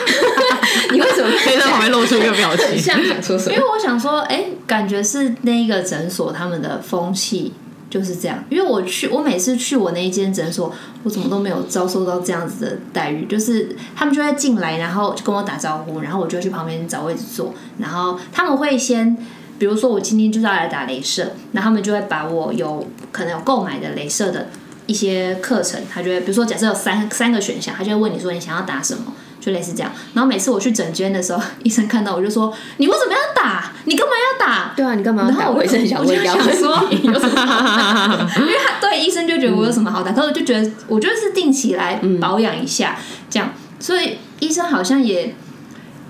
[0.90, 2.76] 你为什么 可以在旁边露出一个表情？
[2.78, 3.52] 想说什么？
[3.54, 7.52] 因为我想说，哎，感觉是那一个诊所他们的风气。
[7.94, 13.24] 就是这样，因为我去，我每次去我那一间诊所，我怎么都没有遭受到这样子的待遇。
[13.26, 17.54] 就是他们就会进来，然后就跟我打招呼，然后我就去旁边找位置坐。
[17.78, 19.16] 然后他们会先，
[19.60, 24.48] 比如说我今天就是要来打镭射，那他们就会把我有可能有购买的镭射的
[24.86, 29.12] 一些课程，他就会，比如说假设有三三个选项，他就会问你说你想要打什么。
[29.44, 33.72] 就类似这样，然后每次我去诊间的时候， 医生看到我就说：“你为什么要打？
[33.84, 34.72] 你干嘛要打？
[34.74, 38.26] 对啊，你干嘛要打？”我也是很想问，想说 有什么好打？
[38.40, 42.96] 因为他对医生就觉得我有什么好打，可是我就觉得我觉得是定期来保养一下
[43.28, 45.34] 这样，所以医生好像也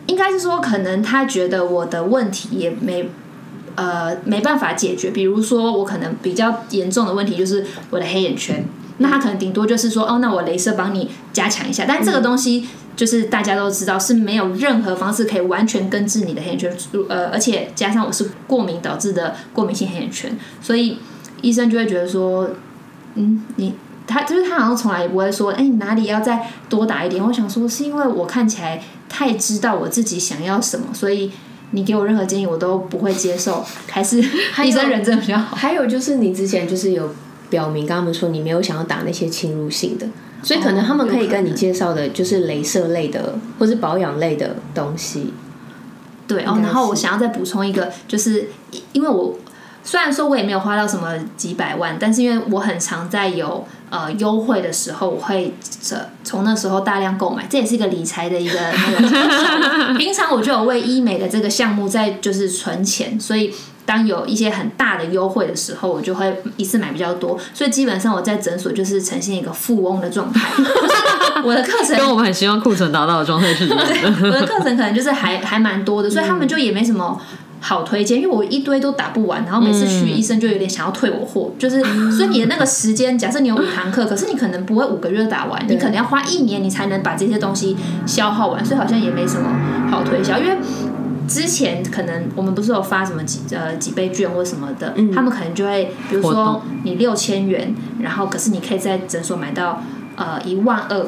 [0.06, 3.10] 应该是说，可能他觉得我的问题也没
[3.74, 8.64] 呃没办法解决，比如说我可能比较严重的问题就是我的黑眼圈。
[8.98, 11.84] 那他可能顶多就是说，哦，那我镭射帮你加强一下。
[11.86, 16.76] 但这个东西就是大家都知道是没有任何方式可以完全根治你的黑眼圈，
[17.08, 20.98] 呃，而且加上我是过敏导致的过敏性黑眼圈，所以
[21.42, 22.50] 医生就会觉得说，
[23.14, 23.74] 嗯，你。
[24.06, 27.24] 他就是他好像从来也不会说，哎，哪里要再多打一点？
[27.24, 28.78] 我想说，是因为我看起来
[29.08, 31.32] 太知道我自己想要什么，所以
[31.70, 33.64] 你给我任何建议我都不会接受。
[33.88, 34.18] 还是
[34.62, 35.56] 医生人真的比较好。
[35.56, 37.14] 还有就是你之前就是有
[37.54, 40.04] 表明跟他们说你没有想要打那些侵入性的，
[40.42, 45.32] 所以可能他们可以跟你介绍的就是镭射类的或是保养类的东西。
[46.26, 48.48] 对哦，然后我想要再补充一个，就是
[48.92, 49.38] 因为我
[49.84, 53.64] 虽然说我也没有花到什么几百万，但是因为我很常在有。
[53.90, 59.94] 呃，优惠的时候我会从从那时候大量购买，这也是一个理财的一个那个。
[59.96, 63.54] 平常我就有为医美的这个项目在就是存钱，所以
[63.86, 67.38] 当有一些很大的优惠的时候，我就会一次买比较多。
[67.52, 70.48] 所以基本上我在诊所就是呈现一个富翁的状态。
[71.44, 73.84] 我的课程跟我们很希望库存达到的状态是一样的。
[74.28, 77.20] 我的课程可能就是还还蛮多的，所以他们就也没什么。
[77.60, 81.82] 好推荐，因为我一堆都打不完，然后每次去医生就有点想要退我货，就是
[82.14, 89.48] 所以你的那个时间，假设你有五堂课，可是你可能不会五个月打完，你可能要花一年你才能把这些东西消耗完，所以好像也没什么
[89.90, 90.38] 好推销。
[90.38, 90.54] 因为
[91.28, 99.82] 之前可能我们不是有发什么几呃几倍券或什么的，他们可能就会比如说你六千元，然后可是你可以在诊所买到
[100.16, 101.06] 呃一万二。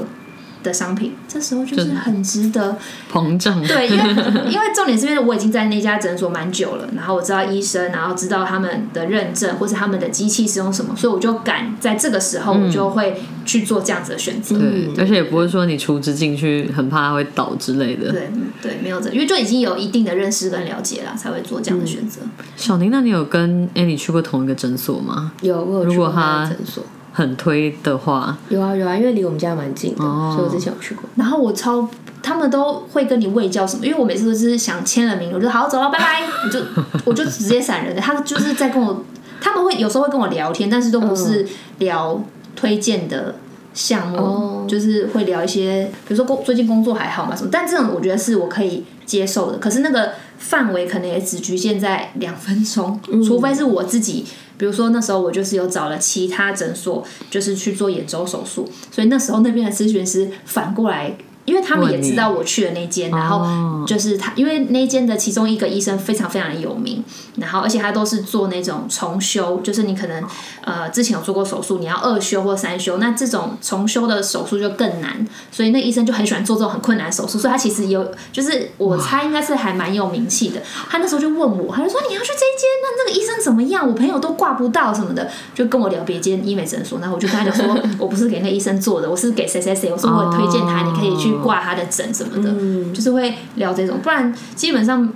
[0.67, 2.77] 的商品，这时候就是很值得
[3.13, 3.63] 膨胀。
[3.67, 4.05] 对，因为
[4.53, 14.59] 因为重点是因为我已经在那家诊所蛮久了，然后我知道医生，然后知道他们的认证或者他们的机器是用什么，所以我就敢在这个时候我就会去做这样子的选择。
[14.59, 18.11] 对，而且也不会说你出资进去很怕它会倒之类的。
[18.11, 18.29] 对
[18.61, 22.21] 对，没有这，因为就已经有一定的认识跟了解了，才会做这样的选择。
[22.57, 25.33] 小宁，那你有跟 Annie 去过同一个诊所吗？
[25.43, 26.09] 有，我有去过
[26.49, 26.85] 诊所。
[27.17, 31.05] 很推的话，有啊有啊，因为离我们家蛮近的，所以我之前有去过。
[31.15, 31.89] 然后我超，
[32.23, 36.61] 他们都会跟你喂叫什么，因为我每次都是想签了名，我就好走了，拜拜， 我就
[37.07, 37.97] 我就直接闪人。
[37.97, 39.03] 他就是在跟我，
[39.41, 41.49] 他们会有时候会跟我聊天，但是都不是
[41.79, 42.23] 聊
[42.55, 43.35] 推荐的
[43.77, 47.51] 项目，就是会聊一些，比如说工最近工作还好吗什么。
[47.53, 54.25] 但这种我觉得是我可以接受的，可是那个范围可能也只局限在两分钟，除非是我自己。
[54.57, 61.15] 比如说那时候我就是有找了其他诊所，就是去做眼周手术，所以那时候那边的咨询师反过来。
[61.47, 67.03] 因为他们也知道我去的那间，然后就是他，因为那间的其中一个医生非常非常的有名，
[67.37, 70.23] 然后而且他都是做那种重修，就是你可能
[70.63, 80.61] 呃之前有做过手术，你要二修或三修，那这种重修的手术就更难，所以那医生就很喜欢做这种很困难手术，所以他其实有，就是我猜应该是还蛮有名气的。
[80.91, 83.87] 他那时候就问我，他就说你要去这间，那那个医生怎么样？
[83.87, 91.36] 我朋友都挂不到什么的，就跟我聊别间医美诊所，然后我就跟他讲说，我不是给那医生做的，我是给谁谁谁，我说我很推荐他，你可以去。
[91.43, 92.51] 挂他的诊什么的，
[92.93, 95.13] 就是会聊这种，不然基本上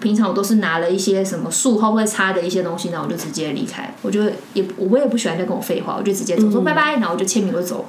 [0.00, 3.92] 平常我都是拿了一些什么术后会擦的一些东西，然后我就直接离开。
[4.02, 4.22] 我就
[4.54, 7.86] 也我也不喜欢再跟我废话，我就直接走，说拜拜，然后我就签名就走。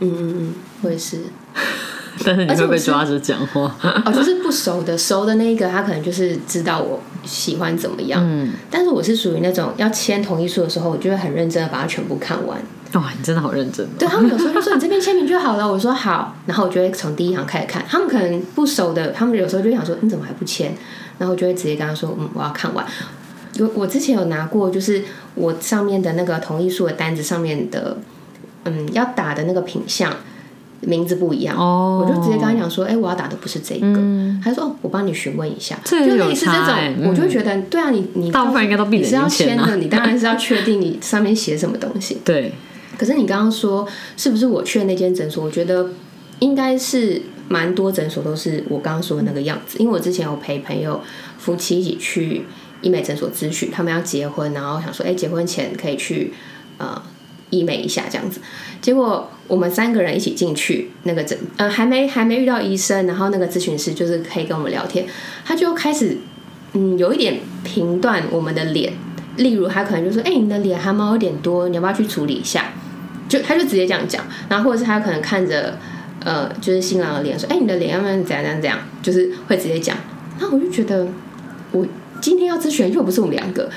[0.00, 1.18] 嗯嗯嗯，我也是。
[2.24, 8.22] 但是你会被抓着讲话哦，就是不熟的，熟的那一个他可能就是知道我喜欢怎么样。
[8.24, 12.58] 嗯，但是我是属于那种要签同意书的时候，我就会很认真的把它全部看完。
[12.92, 13.86] 哇，你真的好认真。
[13.98, 17.84] 对他们有时候就说你这边签名就好了，我说好，然后我就会从第一行开始看。
[17.88, 20.72] 他们可能不熟的，他们有时候就想说你怎么还不签？
[21.18, 22.84] 然后我就会直接跟他说嗯，我要看完。
[23.54, 25.02] 有我之前有拿过，就是
[25.34, 27.96] 我上面的那个同意书的单子上面的，
[28.64, 30.12] 嗯，要打的那个品相
[30.80, 33.98] 名字不一样，哦我就直接跟他讲说，哎，我要打的不是这个。
[34.44, 42.18] 他说哦，我帮你询问一下，就类似这种，我就觉得对啊，你你大部分应该都闭着眼签的，你当然是要确定你上面写什么东西。
[42.24, 42.52] 对。
[42.98, 45.44] 可是你刚刚说是不是我去的那间诊所？
[45.44, 45.90] 我觉得
[46.38, 49.78] 应该是蛮多诊所都是我刚刚说的那个样子。
[49.78, 51.00] 因为我之前有陪朋友
[51.38, 52.44] 夫妻一起去
[52.82, 56.32] 医美诊所咨询，他们要结婚，然后想说，哎，结婚前可以去
[56.78, 57.00] 呃
[57.50, 58.40] 医美一下这样子。
[58.80, 65.06] 结果我们三个人一起进去那个诊，呃，还没还没遇到医生，然后那个咨询师就是可以跟我们聊天，
[65.44, 66.18] 他就开始
[66.74, 68.92] 嗯有一点评断我们的脸，
[69.36, 72.72] 例如他可能就说，哎，你的脸汗毛有点多，你要不要去处理一下？
[73.28, 75.76] 就他就直接这样讲，然后或者是他可能看着
[76.24, 79.96] 呃，就是新郎的脸说：“哎，你的脸要不要怎样怎样怎样？”就是会直接讲。
[80.38, 81.06] 那我就觉得，
[81.72, 81.86] 我
[82.20, 83.68] 今天要咨询又不是我们两个，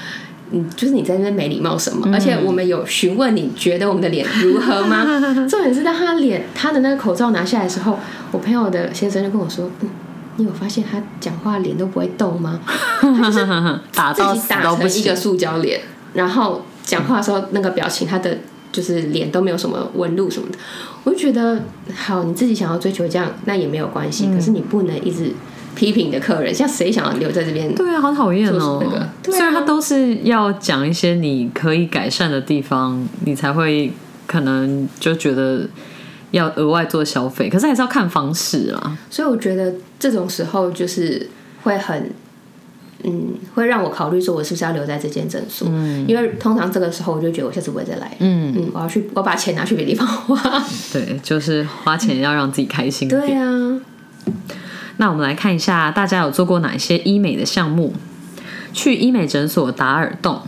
[0.51, 2.09] 嗯，就是你在那边没礼貌什么？
[2.13, 5.05] 而且我们有询问你觉得我们的脸如何吗？
[5.47, 7.99] 重点是当他脸他的那个口罩拿下来的时候，
[8.31, 9.89] 我朋友的先生就跟我说：“嗯，
[10.37, 12.59] 你有发现他讲话脸都不会动吗？
[13.93, 15.81] 打自己打成一个塑胶脸，
[16.13, 18.37] 然后讲话的时候那个表情他的。”
[18.71, 20.57] 就是脸都没有什么纹路什么的。
[21.03, 21.61] 我就觉得，
[21.95, 24.27] 好，你自己想要追求这样，那也没有关系。
[24.33, 25.31] 可是你不能一直
[25.75, 27.73] 批评你的客人，像谁想要留在这边？
[27.75, 28.79] 对啊，好讨厌哦。
[28.81, 33.91] 那个，虽然他都是要讲一些你可以改善的地方，你才会
[34.27, 35.67] 可能就觉得
[36.31, 38.97] 要额外做消费，可是还是要看方式啊。
[39.09, 41.29] 所以我觉得这种时候就是
[41.63, 42.11] 会很。
[43.03, 45.67] 嗯，会让我考虑说，我是不是要留在这间诊所？
[45.71, 48.15] 嗯，因为通常这个时候，我就觉得我下次不会再来。
[48.19, 50.63] 嗯嗯，我要去，我把钱拿去别地方花。
[50.91, 53.07] 对，就是花钱要让自己开心。
[53.07, 53.79] 对啊。
[54.97, 57.93] 那我们来看一下，大家有做过哪些医美的项目？
[58.73, 60.41] 去医美诊所打耳洞，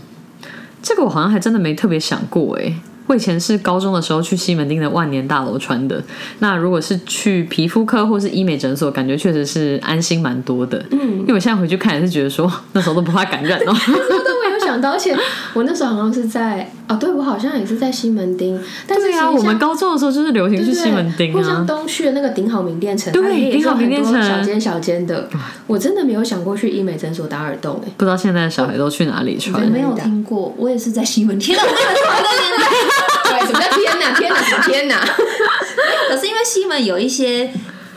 [0.82, 2.74] 这个我好像还真的没特别想过哎。
[3.12, 6.02] 我以前是高中的时候去西门町的万年大楼穿的。
[6.40, 10.82] 那如果是去皮肤科或是医美诊所，感觉确实是安心蛮多的。
[10.92, 13.76] 嗯，因为我现在回去看也是觉得说 那时候都不怕感染哦。
[14.72, 15.16] 想到，而且
[15.54, 18.60] 我那时候好像是在哦，对我好像也是在西门町。
[18.88, 21.44] 对啊，我们高中的时候就是流行去西门町啊。
[21.44, 25.28] 像东区的那个顶好名店城，对，顶好名店城，小间小间的。
[25.68, 27.92] 我真的没有想过去医美诊所打耳洞哎。
[27.98, 29.62] 不知道现在的小孩都去哪里穿？
[29.70, 31.56] 没有听过，我也是在西门町。
[31.60, 34.14] 对，什么叫天哪？
[34.18, 34.38] 天哪？
[34.64, 35.00] 天哪？
[36.10, 37.52] 可是因为西门有一些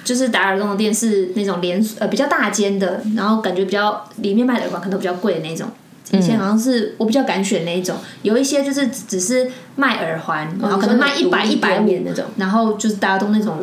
[0.04, 5.68] 就是打耳洞的店是那种连锁呃比较大间的，然后感觉比较里面卖的耳环可能都比较贵的那种。
[6.12, 13.58] 以前好像是我比较敢选那一种，有一些就是只是卖耳环，然后可能卖一百一百五那种，然后就是大家都那种，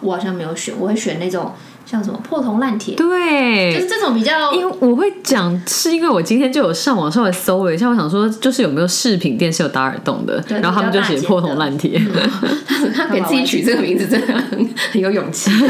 [0.00, 1.52] 我好像没有选，我会选那种
[1.84, 4.52] 像什么破铜烂铁，对，就是这种比较。
[4.54, 12.00] 因为我会讲，是因为我今天就有上网稍微搜了一下，我想说就是有没有饰品店是有打耳洞的，然后他们就写破铜烂铁，
[12.96, 15.50] 他给自己取这个名字真的很很有勇气。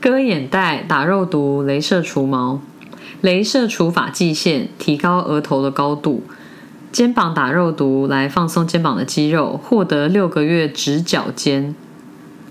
[0.00, 2.60] 割眼袋、打肉毒、镭射除毛。
[3.22, 6.22] 镭射除发际线，提高额头的高度；
[6.90, 11.74] 肩膀打肉毒来放松肩膀的肌肉，获得六个月直角肩。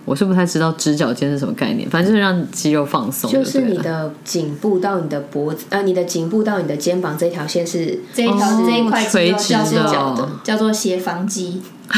[0.06, 3.32] 我是不太知道直角肩是什么概念，反正就是让肌肉放松。
[3.32, 11.62] 就是你的颈部到你的脖子，呃，你的颈部到你的肩膀这条线是这一条这一块垂直的，叫做斜方肌。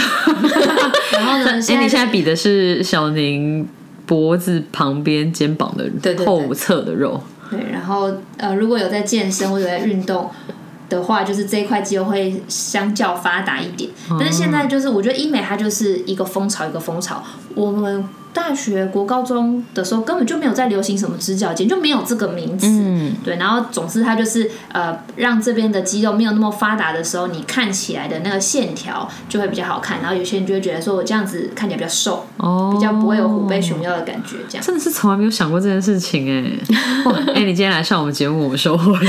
[1.13, 1.51] 然后呢？
[1.51, 3.65] 哎，你现在比的是小宁
[4.05, 5.89] 脖子旁边肩膀的
[6.25, 7.21] 后侧的肉。
[7.51, 10.31] 对，然后呃，如果有在健身或者在运动
[10.89, 13.91] 的话，就是这一块肌肉会相较发达一点。
[14.19, 17.21] 但是现在就是，我觉得医美它就是一个风潮，一个风潮。
[17.53, 18.09] 我们。
[18.33, 22.67] 大学、国高中的时候根本就没有在流行什么直角肩，就没有这个名词。
[22.67, 23.35] 嗯，对。
[23.35, 29.99] 然后总之它就是呃，让这边的肌肉没有那么发达的时候，你看起来的那个线条就会比较好看。
[30.01, 34.37] 然后有些人就会觉得说我这样子看起来比较瘦，哦，比较不会有虎背熊腰的感觉。
[34.47, 36.51] 这样真的是从来没有想过这件事情哎。
[37.35, 38.99] 哎，你今天来上我们节目，我们收获了。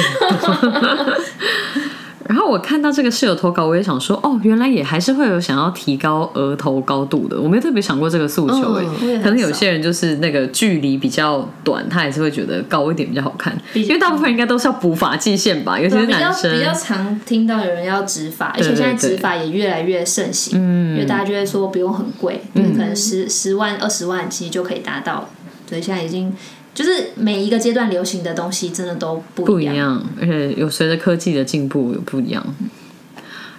[2.32, 7.38] 然后我看到这个室友投稿，我也想说，哦，原来也还是会有想要提高额头高度的。
[7.38, 13.54] 我没有特别想过这个诉求，哎，可能有些人就是那个距离比较短，他也是会觉得高一点比较好看。
[13.74, 16.56] 因为大部分应该都是要补发际线吧，尤其是男生。
[16.56, 20.58] 比较常听到有人要植发，而且现在植发也越来越盛行，
[20.94, 25.28] 因为大家就会说不用很贵，可能十十万、二十万其实就可以达到。
[25.68, 26.32] 所以现在已经。
[26.74, 32.42] 就是每一个阶段流行的东西真的都不一样，而且有随着科技的进步有不一样。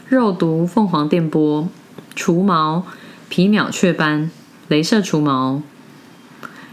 [0.09, 1.67] 肉毒、凤凰电波、
[2.15, 2.83] 除毛、
[3.29, 4.29] 皮秒雀斑、
[4.69, 5.61] 镭射除毛、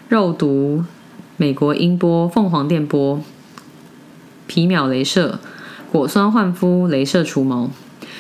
[0.09, 0.85] 肉毒、
[1.37, 3.23] 美国音波、凤凰电波、
[4.47, 5.39] 皮秒镭射、
[5.93, 7.71] 果酸焕肤、镭射除毛，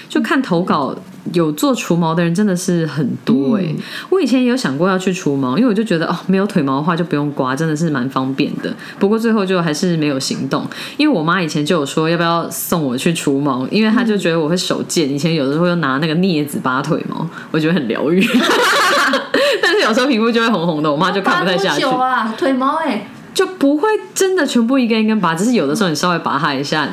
[0.09, 0.97] 就看投稿。
[1.33, 3.65] 有做除毛的人真的是很多哎，
[4.09, 8.75] 我以前也有想过要去除毛，因为我就觉得哦，没有腿毛的话就不用刮，真的是蛮方便的。
[8.99, 18.21] 不过最后就还是没有行动，因为我妈以前就有说要不要送我去除毛，因为她就觉得我会手贱，以前有的时候又拿那个镊子拔腿毛，我觉得很疗愈。
[19.63, 22.35] 但是有时候皮肤就会红红的，我妈就看不太下去啊。
[22.39, 26.89] 腿毛哎，就不会真的全部一根一根拔，只是有的时候你稍微拔它一下。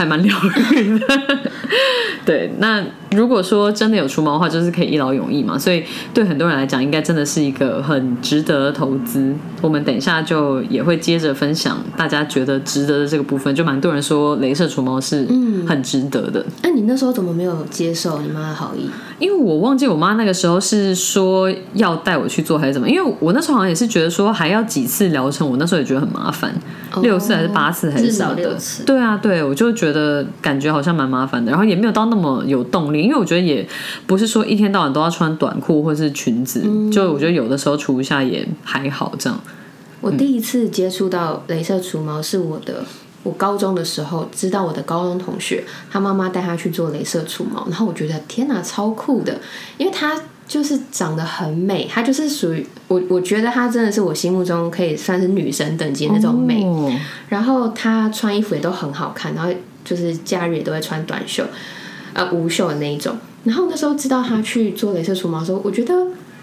[0.00, 0.34] 还蛮疗
[0.72, 1.06] 愈的，
[2.24, 2.50] 对。
[2.58, 5.58] 那如果说真的有除毛的话，就是可以一劳永逸嘛。
[5.58, 5.84] 所以
[6.14, 9.34] 对很多人来讲，应该真的是一个很值得的投资。
[9.60, 13.54] 我们等一下就也会接着分享大家觉得值得的这个部分。
[13.54, 15.26] 就蛮多人说，镭射除毛是
[15.68, 16.42] 很值得的。
[16.62, 18.88] 那你那时候怎么没有接受你妈的好意？
[19.18, 22.88] 因为我忘记我妈那个时候是说要带我去做还是怎么？
[22.88, 26.54] 因为我那时候好像也是觉得说还要几次疗程，我那时候也觉得很麻烦，
[27.02, 28.84] 六次还是八次还是少六次？
[28.84, 29.89] 对啊，对，我就觉得
[30.40, 33.66] 感觉好像蛮麻烦的，然后也没有到那么有动力，因为我觉得也
[34.06, 39.40] 不是说一天到晚都要穿短裤或是裙子，就我觉得有的时候除一下也还好这样。
[40.00, 42.82] 我第一次接触到镭射除毛是我的
[43.22, 49.38] 我高中的时候知道我的高中同学，他妈妈带他去做镭射除毛，然后我觉得天哪，超酷的，
[49.76, 50.18] 因为他
[50.48, 56.66] 就是长得很美，他就是属于我，我觉得他真的是我心目中可以算是女神等级那种美。
[57.28, 59.52] 然后他穿衣服也都很好看，然后
[59.84, 61.44] 就是假日也都会穿短袖，
[62.12, 63.16] 呃，无袖的那一种。
[63.44, 65.94] 然后那时候知道他去做镭射除毛的时候，我觉得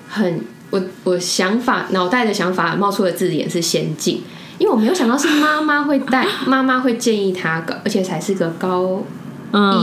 [0.10, 4.24] 很，我我想法脑袋的想法冒出的字眼是先进。
[4.60, 9.04] 因为我没有想到是妈妈会带， 妈妈会建议他，而且才是个高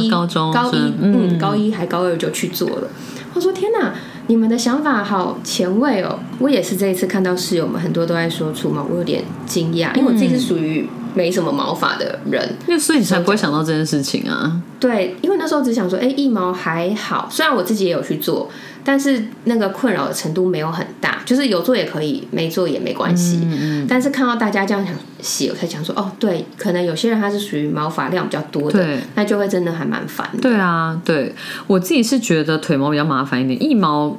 [0.01, 2.89] 一高中高一嗯高一还高二就去做了。
[3.35, 3.95] 我说天哪，
[4.27, 6.19] 你们的想法好前卫哦！
[6.39, 14.61] 我也是这一次看到室友们很多都在说除毛，我有点惊讶，因为我自己是属于没什么毛发的人，那所以你才不会想到这件事情啊。
[14.81, 18.49] 对，因为那时候只想说，哎，一毛还好，虽然我自己也有去做。
[18.87, 23.87] 但是那个困扰的程度没有很大，就是有做也可以，没做也没关系嗯。
[23.89, 30.29] 但是看到大家这样想写，我才想说，哦，对，可能有些人他是属于毛发量比较多的，那就会真的还蛮烦。
[30.43, 31.35] 对啊，对
[31.67, 34.15] 我自己是觉得腿毛比较麻烦一点，腋毛，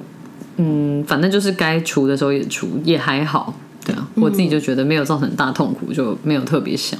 [0.58, 3.54] 嗯，反正就是该除的时候也除，也还好。
[3.86, 7.00] 对啊，我自己就觉得没有造成大痛苦，就没有特别想。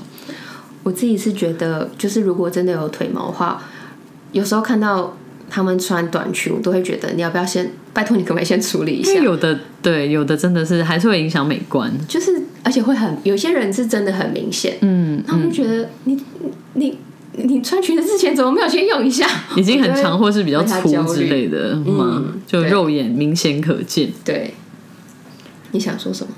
[0.84, 3.60] 我自己是觉得，就是如果真的有腿毛的话，
[4.34, 5.18] 有时候看到。
[5.50, 9.14] 他们穿短裙，我都会觉得你要不要先拜托你，可不可以先处理一下？
[9.14, 16.20] 有的对，有的真的是还是会影响美观，就是而且会很有些人是真的很明显，嗯，他们觉得你
[16.74, 16.98] 你
[17.34, 19.28] 你穿裙子之前怎么没有先用一下？
[19.56, 22.24] 已经很长或是比较粗之类的吗？
[22.48, 24.10] 就肉眼明显可见。
[24.26, 24.54] 对，
[25.72, 26.34] 你想说什么？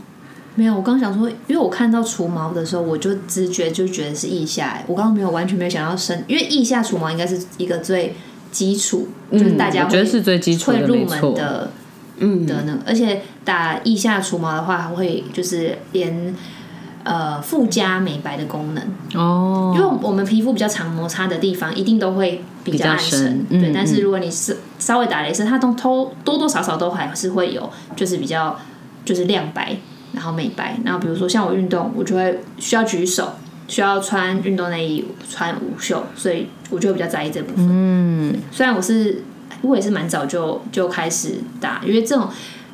[0.56, 8.14] 没有，我刚想说，因为我看到除毛的时候，我就直觉就觉得是腋下，我刚刚没有完全没有想到身，因为腋下除毛应该是一个最。
[8.52, 11.72] 基础就是大家觉得是最基础会入门的，
[12.20, 12.80] 嗯的呢。
[12.86, 16.36] 而且打腋下除毛的话，还会就是连
[17.04, 18.84] 呃附加美白的功能
[19.14, 19.74] 哦。
[19.76, 23.46] 因为我们皮肤比较常摩擦的地方，一定都会比较暗沉。
[23.50, 28.58] 对，但是如果你是稍微打雷射，它都偷多多少少都还是会有，就是比较
[29.06, 29.78] 就是亮白，
[30.14, 30.80] 然后美白。
[30.84, 33.34] 然后比如说像我运动，我就会需要举手。
[33.68, 37.68] 需要穿运动内衣，穿无袖，所以我就比较在意这部分。
[37.70, 39.24] 嗯，虽然我是
[39.62, 42.30] 我也是蛮早就就开始打，因为这种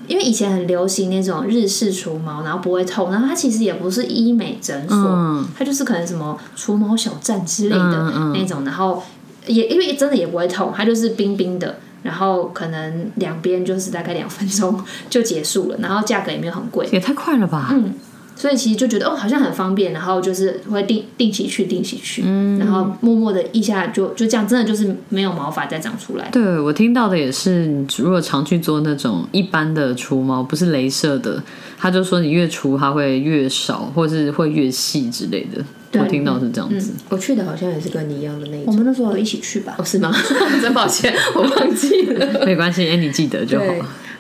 [0.08, 9.02] 因为以前很流行那种日式除毛，然后不会痛，然后它其实也不是医美诊所，它就是可能什么除毛小站之类的那种，然后
[9.48, 14.80] 也因为真的也不会痛，它就是冰冰的，然后可能两边就是大概两分钟
[15.10, 17.70] 就结束了，然后价格也没有很贵，也太快了吧？
[17.72, 17.94] 嗯。
[18.36, 22.24] 所以其实就觉得哦，好像很方便，然后就是会定定期去，定期去，
[22.60, 26.28] 然后默默的一下就就这样，真的就是没有毛发再长出来。
[26.32, 31.42] 对我听到的也是，你如果常去做那种一般的除毛，不是镭射的，
[31.78, 35.64] 他就说你越除它会越少，或是会越细之类的。
[36.00, 36.92] 我听到是这样子。
[37.10, 38.64] 我去的好像也是跟你一样的那种。
[38.66, 39.76] 我们那时候一起去吧？
[39.78, 40.12] 哦，是吗？
[40.60, 42.28] 真抱歉，我忘记了。
[42.48, 43.66] 没关系，哎，你记得就好。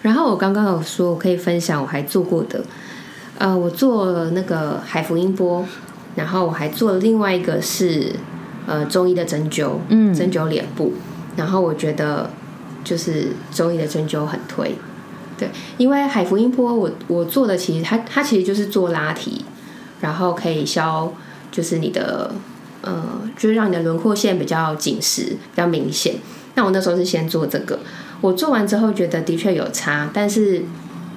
[0.03, 2.64] 然后我刚刚有说，我可以分享我还做过的。
[3.39, 5.65] 呃，我做了那个海福音波，
[6.15, 8.13] 然后我还做了另外一个是
[8.67, 10.93] 呃中医的针灸，嗯，针灸脸部，
[11.36, 12.29] 然后我觉得
[12.84, 14.75] 就是中医的针灸很推，
[15.38, 19.43] 对，因为海福音波我我做的其实它它其实就是做拉提，
[19.99, 21.11] 然后可以消
[21.51, 22.31] 就是你的
[22.81, 23.03] 呃
[23.36, 26.15] 就是让你的轮廓线比较紧实比较明显，
[26.53, 27.79] 那我那时候是先做这个，
[28.21, 30.63] 我做完之后觉得的确有差，但是。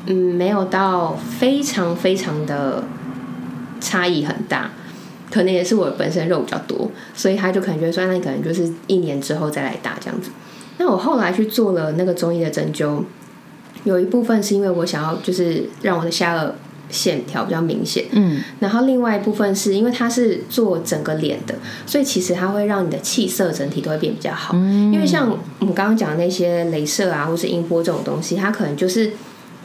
[0.06, 2.84] 嗯，没有到非常非常的
[3.80, 4.70] 差异很大，
[5.30, 10.30] 可能也是我本身肉比较多，所以他就可能觉得说，那你可能就是一年之后再来打这样子。
[10.78, 13.02] 那我后来去做了那个中医的针灸，
[13.84, 16.50] 有一部分是因为我想要就是让我的下颚
[16.88, 24.54] 线条比较明显，嗯，然后另外一部分是因为它是做整个脸的，所以其实它会让你的气色整体都会变比较好。
[24.54, 25.28] 因为像
[25.58, 29.10] 我们刚刚讲的那些镭射啊，或是音波这种东西，它可能就是。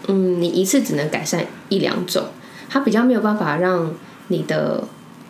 [0.08, 2.26] 嗯，你一次只能改善一两种，
[2.70, 3.94] 它比较没有办法让
[4.28, 4.84] 你的，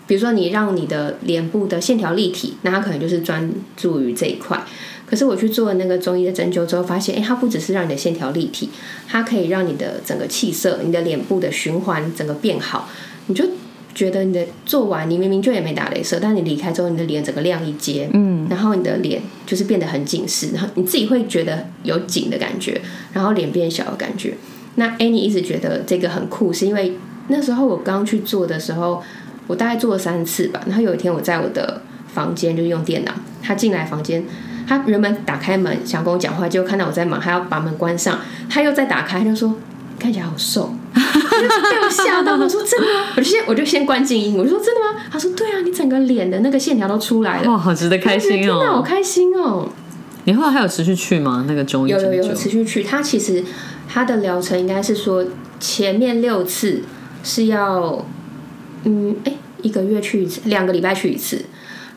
[0.08, 4.64] 比如说你让你的脸部的线条立体，那它可能就是专注于这一块。
[5.06, 8.70] 可是我去做那个中医的针灸之后，发现，哎，它不只是让你的线条立体，
[9.10, 12.90] 它可以让你的整个气色、你的脸部的循环整个变好。
[13.28, 13.46] 你就
[13.94, 22.80] 觉得你的做完，你明明就也没打镭射，但你离开之后，你的脸整个亮一截，嗯，然后你的脸就是变得很紧实，然后你自己会觉得有紧的感觉，
[23.12, 24.36] 然后脸变小的感觉。
[24.82, 29.00] 那 Annie 一直觉得这个很酷，是因为那时候我刚去做的时候，
[29.46, 30.60] 我大概做了三次吧。
[30.66, 33.12] 然后有一天我在我的房间就用电脑，
[33.44, 34.26] 他进来房间，
[34.68, 38.20] 他原本打开门想跟我讲话，就看到我在忙，还要把门关上，
[38.50, 39.56] 他又再打开，就说
[40.00, 40.74] 看起来好瘦。
[40.94, 43.06] 就被我吓到，我说真的吗？
[43.16, 45.00] 我就先我就先关静音，我就说真的吗？
[45.12, 48.58] 他说对啊，你整个脸的那个线条都出来了，哇，好值得开心哦！
[48.58, 49.70] 真的好开心哦！
[50.26, 51.46] 你后来还有持续去吗？
[51.48, 53.44] 那个中医有有有持续去，他其实
[53.92, 55.26] 他的疗程应该是说
[55.60, 56.82] 前面六次
[57.24, 58.06] 是要
[58.86, 61.44] 嗯哎一个月去一次，两个礼拜去一次。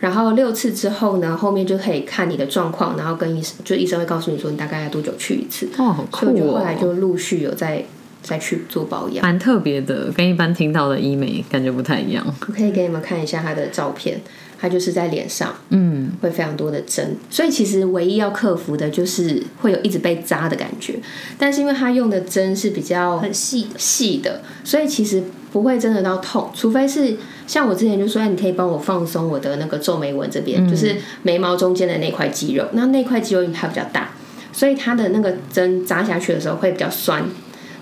[0.00, 5.66] 然后六次之后呢，后面就可以看你的状况，然后跟医生，就医生会告诉你说你大概要多久去一次。
[5.78, 6.58] 哦，好酷哦！
[6.58, 7.82] 后来就陆续有在
[8.20, 12.22] 再去做保养，蛮特别的，跟一般听到的医美感觉不太一样。
[12.26, 14.20] 我可以给你们看一下他的照片，
[14.64, 20.98] 他就是在脸上，嗯，会非常多的针，所以其实唯一要克服的就是会有一直被扎的感觉。
[21.36, 27.14] 但是因为它用的针是比较很细细的，所以其实不会真的到痛，除非是。
[27.46, 32.64] 像我之前就说，你可以帮我放松我的那个皱眉纹这边，就是眉毛中间的那块肌肉。
[32.72, 34.12] 那那块肌肉它比较大，
[34.50, 37.22] 所以它的那个针扎下去的时候会比较酸。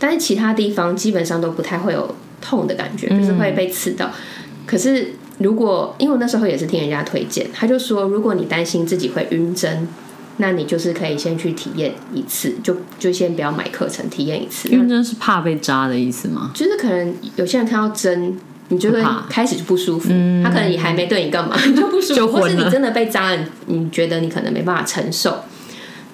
[0.00, 4.10] 但是其他地方基本上都不太会有痛的感觉，就是会被刺到。
[4.66, 5.12] 可是
[5.42, 9.88] 如果因为我那时候也是听人家推荐，他就说，如果你担心自己会晕针，
[10.38, 14.68] 那你就是可以先去体验一次，就就先不要买课程体验一次。
[14.70, 16.50] 晕针是怕被扎的意思吗？
[16.54, 18.38] 就是可能有些人看到针。
[18.68, 20.08] 你就会开始就不舒服，
[20.42, 25.36] 他可能也还没对你干嘛，你 就不舒服，或是你真的被扎了，你觉得你可能没办法承受。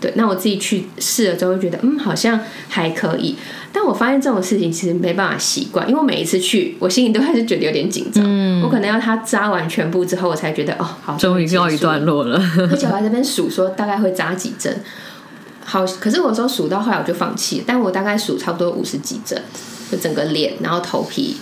[0.01, 2.39] 对，那我自己去试了之后，觉得嗯好像
[2.69, 3.35] 还可以，
[3.73, 8.25] 但我发现这种事情其实没办法习惯，因为我每一次去，我心里都还是觉得有点紧张。
[8.27, 12.41] 嗯，我可能要他扎完全部之后，我才觉得哦好，终于告一段落了。
[12.71, 14.83] 而且我还在那边数说大概会扎几针，
[15.65, 19.43] 好，可是我说数到后来我就放弃，但我大概数差不多五十几针，
[19.91, 21.37] 就整个脸，然后头皮。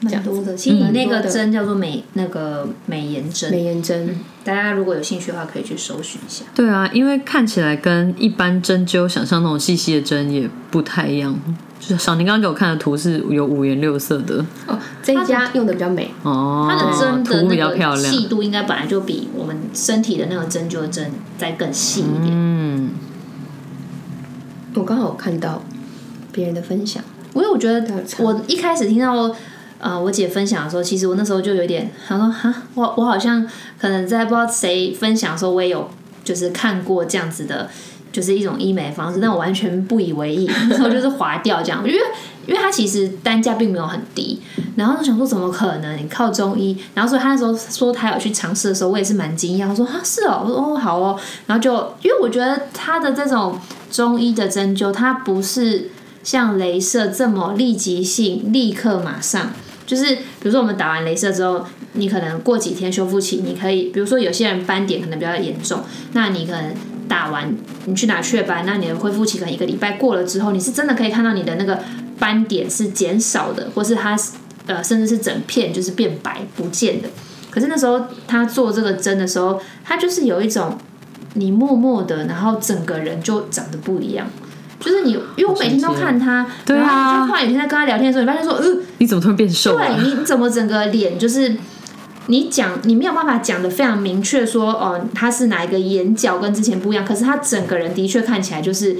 [0.00, 0.54] 嗯，蛮多的。
[0.54, 6.44] 其实你那个针叫做美那个美颜针，美颜针，大家如果有兴趣的话，可以去搜寻一下。
[6.54, 11.38] 对啊，因为看起来跟一般针灸想象那种细细的针也不太一样。
[11.78, 22.28] 就是小宁刚刚给我看的图是有五颜六色的哦，这一家用的比较美哦，它的针的那个细度应该本来就比我们身体的那个针灸的针再更细一点。
[22.30, 22.90] 嗯，
[24.74, 25.62] 我刚好看到
[26.32, 27.02] 别人的分享。
[27.34, 29.30] 因为我觉得，我一开始听到
[29.78, 33.46] 呃我姐分享的时候，其实我那时候就有点，她说哈，我我好像
[33.78, 35.88] 可能在不知道谁分享的时候，我也有
[36.24, 37.68] 就是看过这样子的，
[38.12, 42.00] 就是一种医美方式，但我完全不以为意，然后就是划掉这样，因为
[42.46, 44.40] 因为它其实单价并没有很低，
[44.76, 51.72] 然后就想说怎么可能你靠中医，然后所以她那时候说她有去尝试的时候，我也是蛮惊讶，他说哈是哦，我说哦好哦，然后就
[52.02, 53.58] 因为我觉得她的这种
[53.90, 55.90] 中医的针灸，它不是。
[56.26, 59.52] 像镭射这么立即性，立刻马上，
[59.86, 65.82] 就是比如说我们打完镭射之后，你可能过几天修复期，你可以，比如说有些人斑点可能比较严重，
[66.12, 66.74] 那你可能
[67.08, 71.80] 打完你去打雀斑，那你的恢复期可能一个礼拜过了之后，你是真的可以看到你的那个
[72.18, 74.18] 斑点是减少的，或是它
[74.66, 77.08] 呃甚至是整片就是变白不见的。
[77.48, 80.76] 可是那时候他做这个针的时候，他就是有一种
[81.34, 84.26] 你默默的，然后整个人就长得不一样。
[84.80, 89.76] 就是你，因为我每天都看他，对啊，就突然有天在跟他聊天的时候，你发现说，呃，你怎么突然变瘦？
[89.76, 91.56] 对，你怎么整个脸就是
[92.26, 98.96] 你讲，你没有办法讲的非常明确，说哦，他是哪一个眼角跟之前不一样，可是他整个人的确看起来就是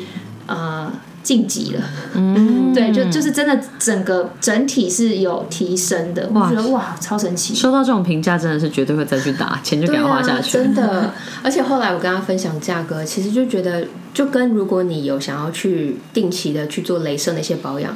[0.46, 0.92] 呃。
[1.26, 1.82] 晋级了，
[2.14, 7.52] 嗯，对，就就是真的，整个整体是有提升的，我觉得哇，超神奇！
[7.52, 10.52] 收到这种评价，真的是绝对会再去打，钱就给他花下去。
[10.52, 11.12] 真的，
[11.42, 17.92] 而且后来我跟他分享价格，其实就觉得，就跟如果你有想要去定期的去做镭射那些保养，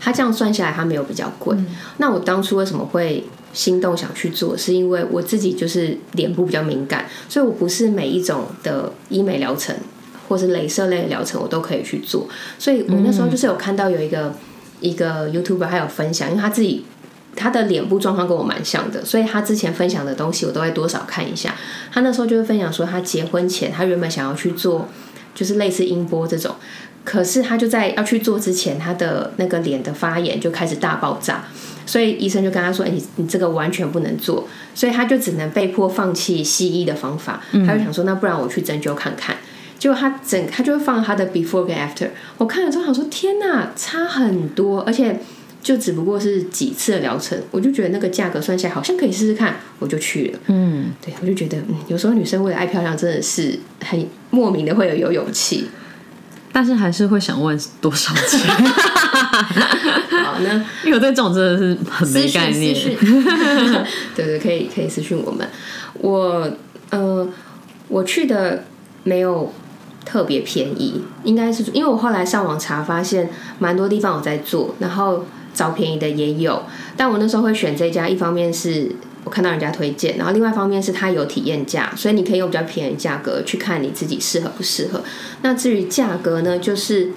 [0.00, 1.56] 他这样算下来，他没有比较贵。
[1.96, 9.74] 那我当初为什么会心动想去做，是因为我自己就是脸部比较敏感，所以我不是每一种的医美疗程。
[10.30, 12.28] 或是镭射类的疗程，我都可以去做。
[12.56, 14.32] 所以我那时候就是有看到有一个
[14.78, 16.84] 一个 YouTuber 还有分享，因为他自己
[17.34, 21.52] 他的脸部状况跟我蛮像的，所以他之前分享的东西我都会多少看一下。
[21.92, 24.88] 他那时候就会分享说，他结婚前他原本想要去做
[25.34, 26.54] 就是类似音波这种，
[27.04, 31.44] 可是他就在要去做之前，他的那个脸的发炎就开始大爆炸，
[31.84, 39.36] 所以医生就跟他说：“哎，你你这个完全不能做。”所以他就只能被迫放弃西医的方法，他就想说：“那不然我去针灸看看。”
[39.80, 42.06] 就他整，他就会放他的 before 跟 after。
[42.36, 45.18] 我看了之后想说，天哪，差很多，而且
[45.62, 50.38] 就只不过是几次的疗程，我就觉得那个价格算下来好像可以试试看，我就去了。
[50.48, 55.70] 嗯，对，我就觉得，嗯，有时候女生为了爱漂亮，真的是很莫名的会有有勇气，
[56.52, 58.38] 但是还是会想问多少钱。
[60.22, 60.52] 好，那
[60.84, 62.74] 因为我对这种真的是很没概念。
[64.14, 65.48] 对对，可以可以私讯我们。
[65.94, 66.52] 我
[66.90, 67.26] 呃，
[67.88, 68.64] 我去的。
[69.02, 69.50] 没有
[70.04, 75.24] 特别便宜，应该是因为我后来上网查，发现蛮多地方有在做，然后
[75.54, 76.62] 找便宜的也有。
[76.96, 78.90] 但我那时候会选这家，一方面是
[79.24, 85.02] 我看到人家推荐，然后另外一方面是它有体验价，所以你可以用比较便宜价格去看你自己适合不适合。
[85.42, 87.12] 那至于价格呢，就是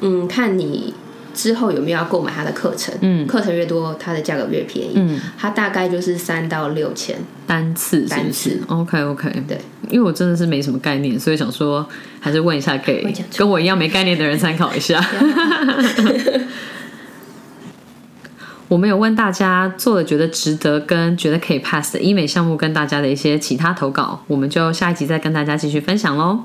[0.00, 0.94] 嗯，看你。
[1.34, 2.94] 之后有没有要购买他的课程？
[3.00, 4.92] 嗯，课程越多，它的价格越便宜。
[4.96, 7.16] 嗯，它大概就是三到六千
[7.46, 8.60] 单次，单次。
[8.68, 9.58] OK OK，对，
[9.88, 11.86] 因为我真的是没什么概念，所以想说
[12.20, 15.04] 还是问一下，给跟我一样没概念的人参考一下。
[18.68, 26.44] 我们有问大家做了觉得值得跟觉得可以 pass 的医美项目，跟大家的一些其他投稿，我们就下一集再跟大家继续分享喽。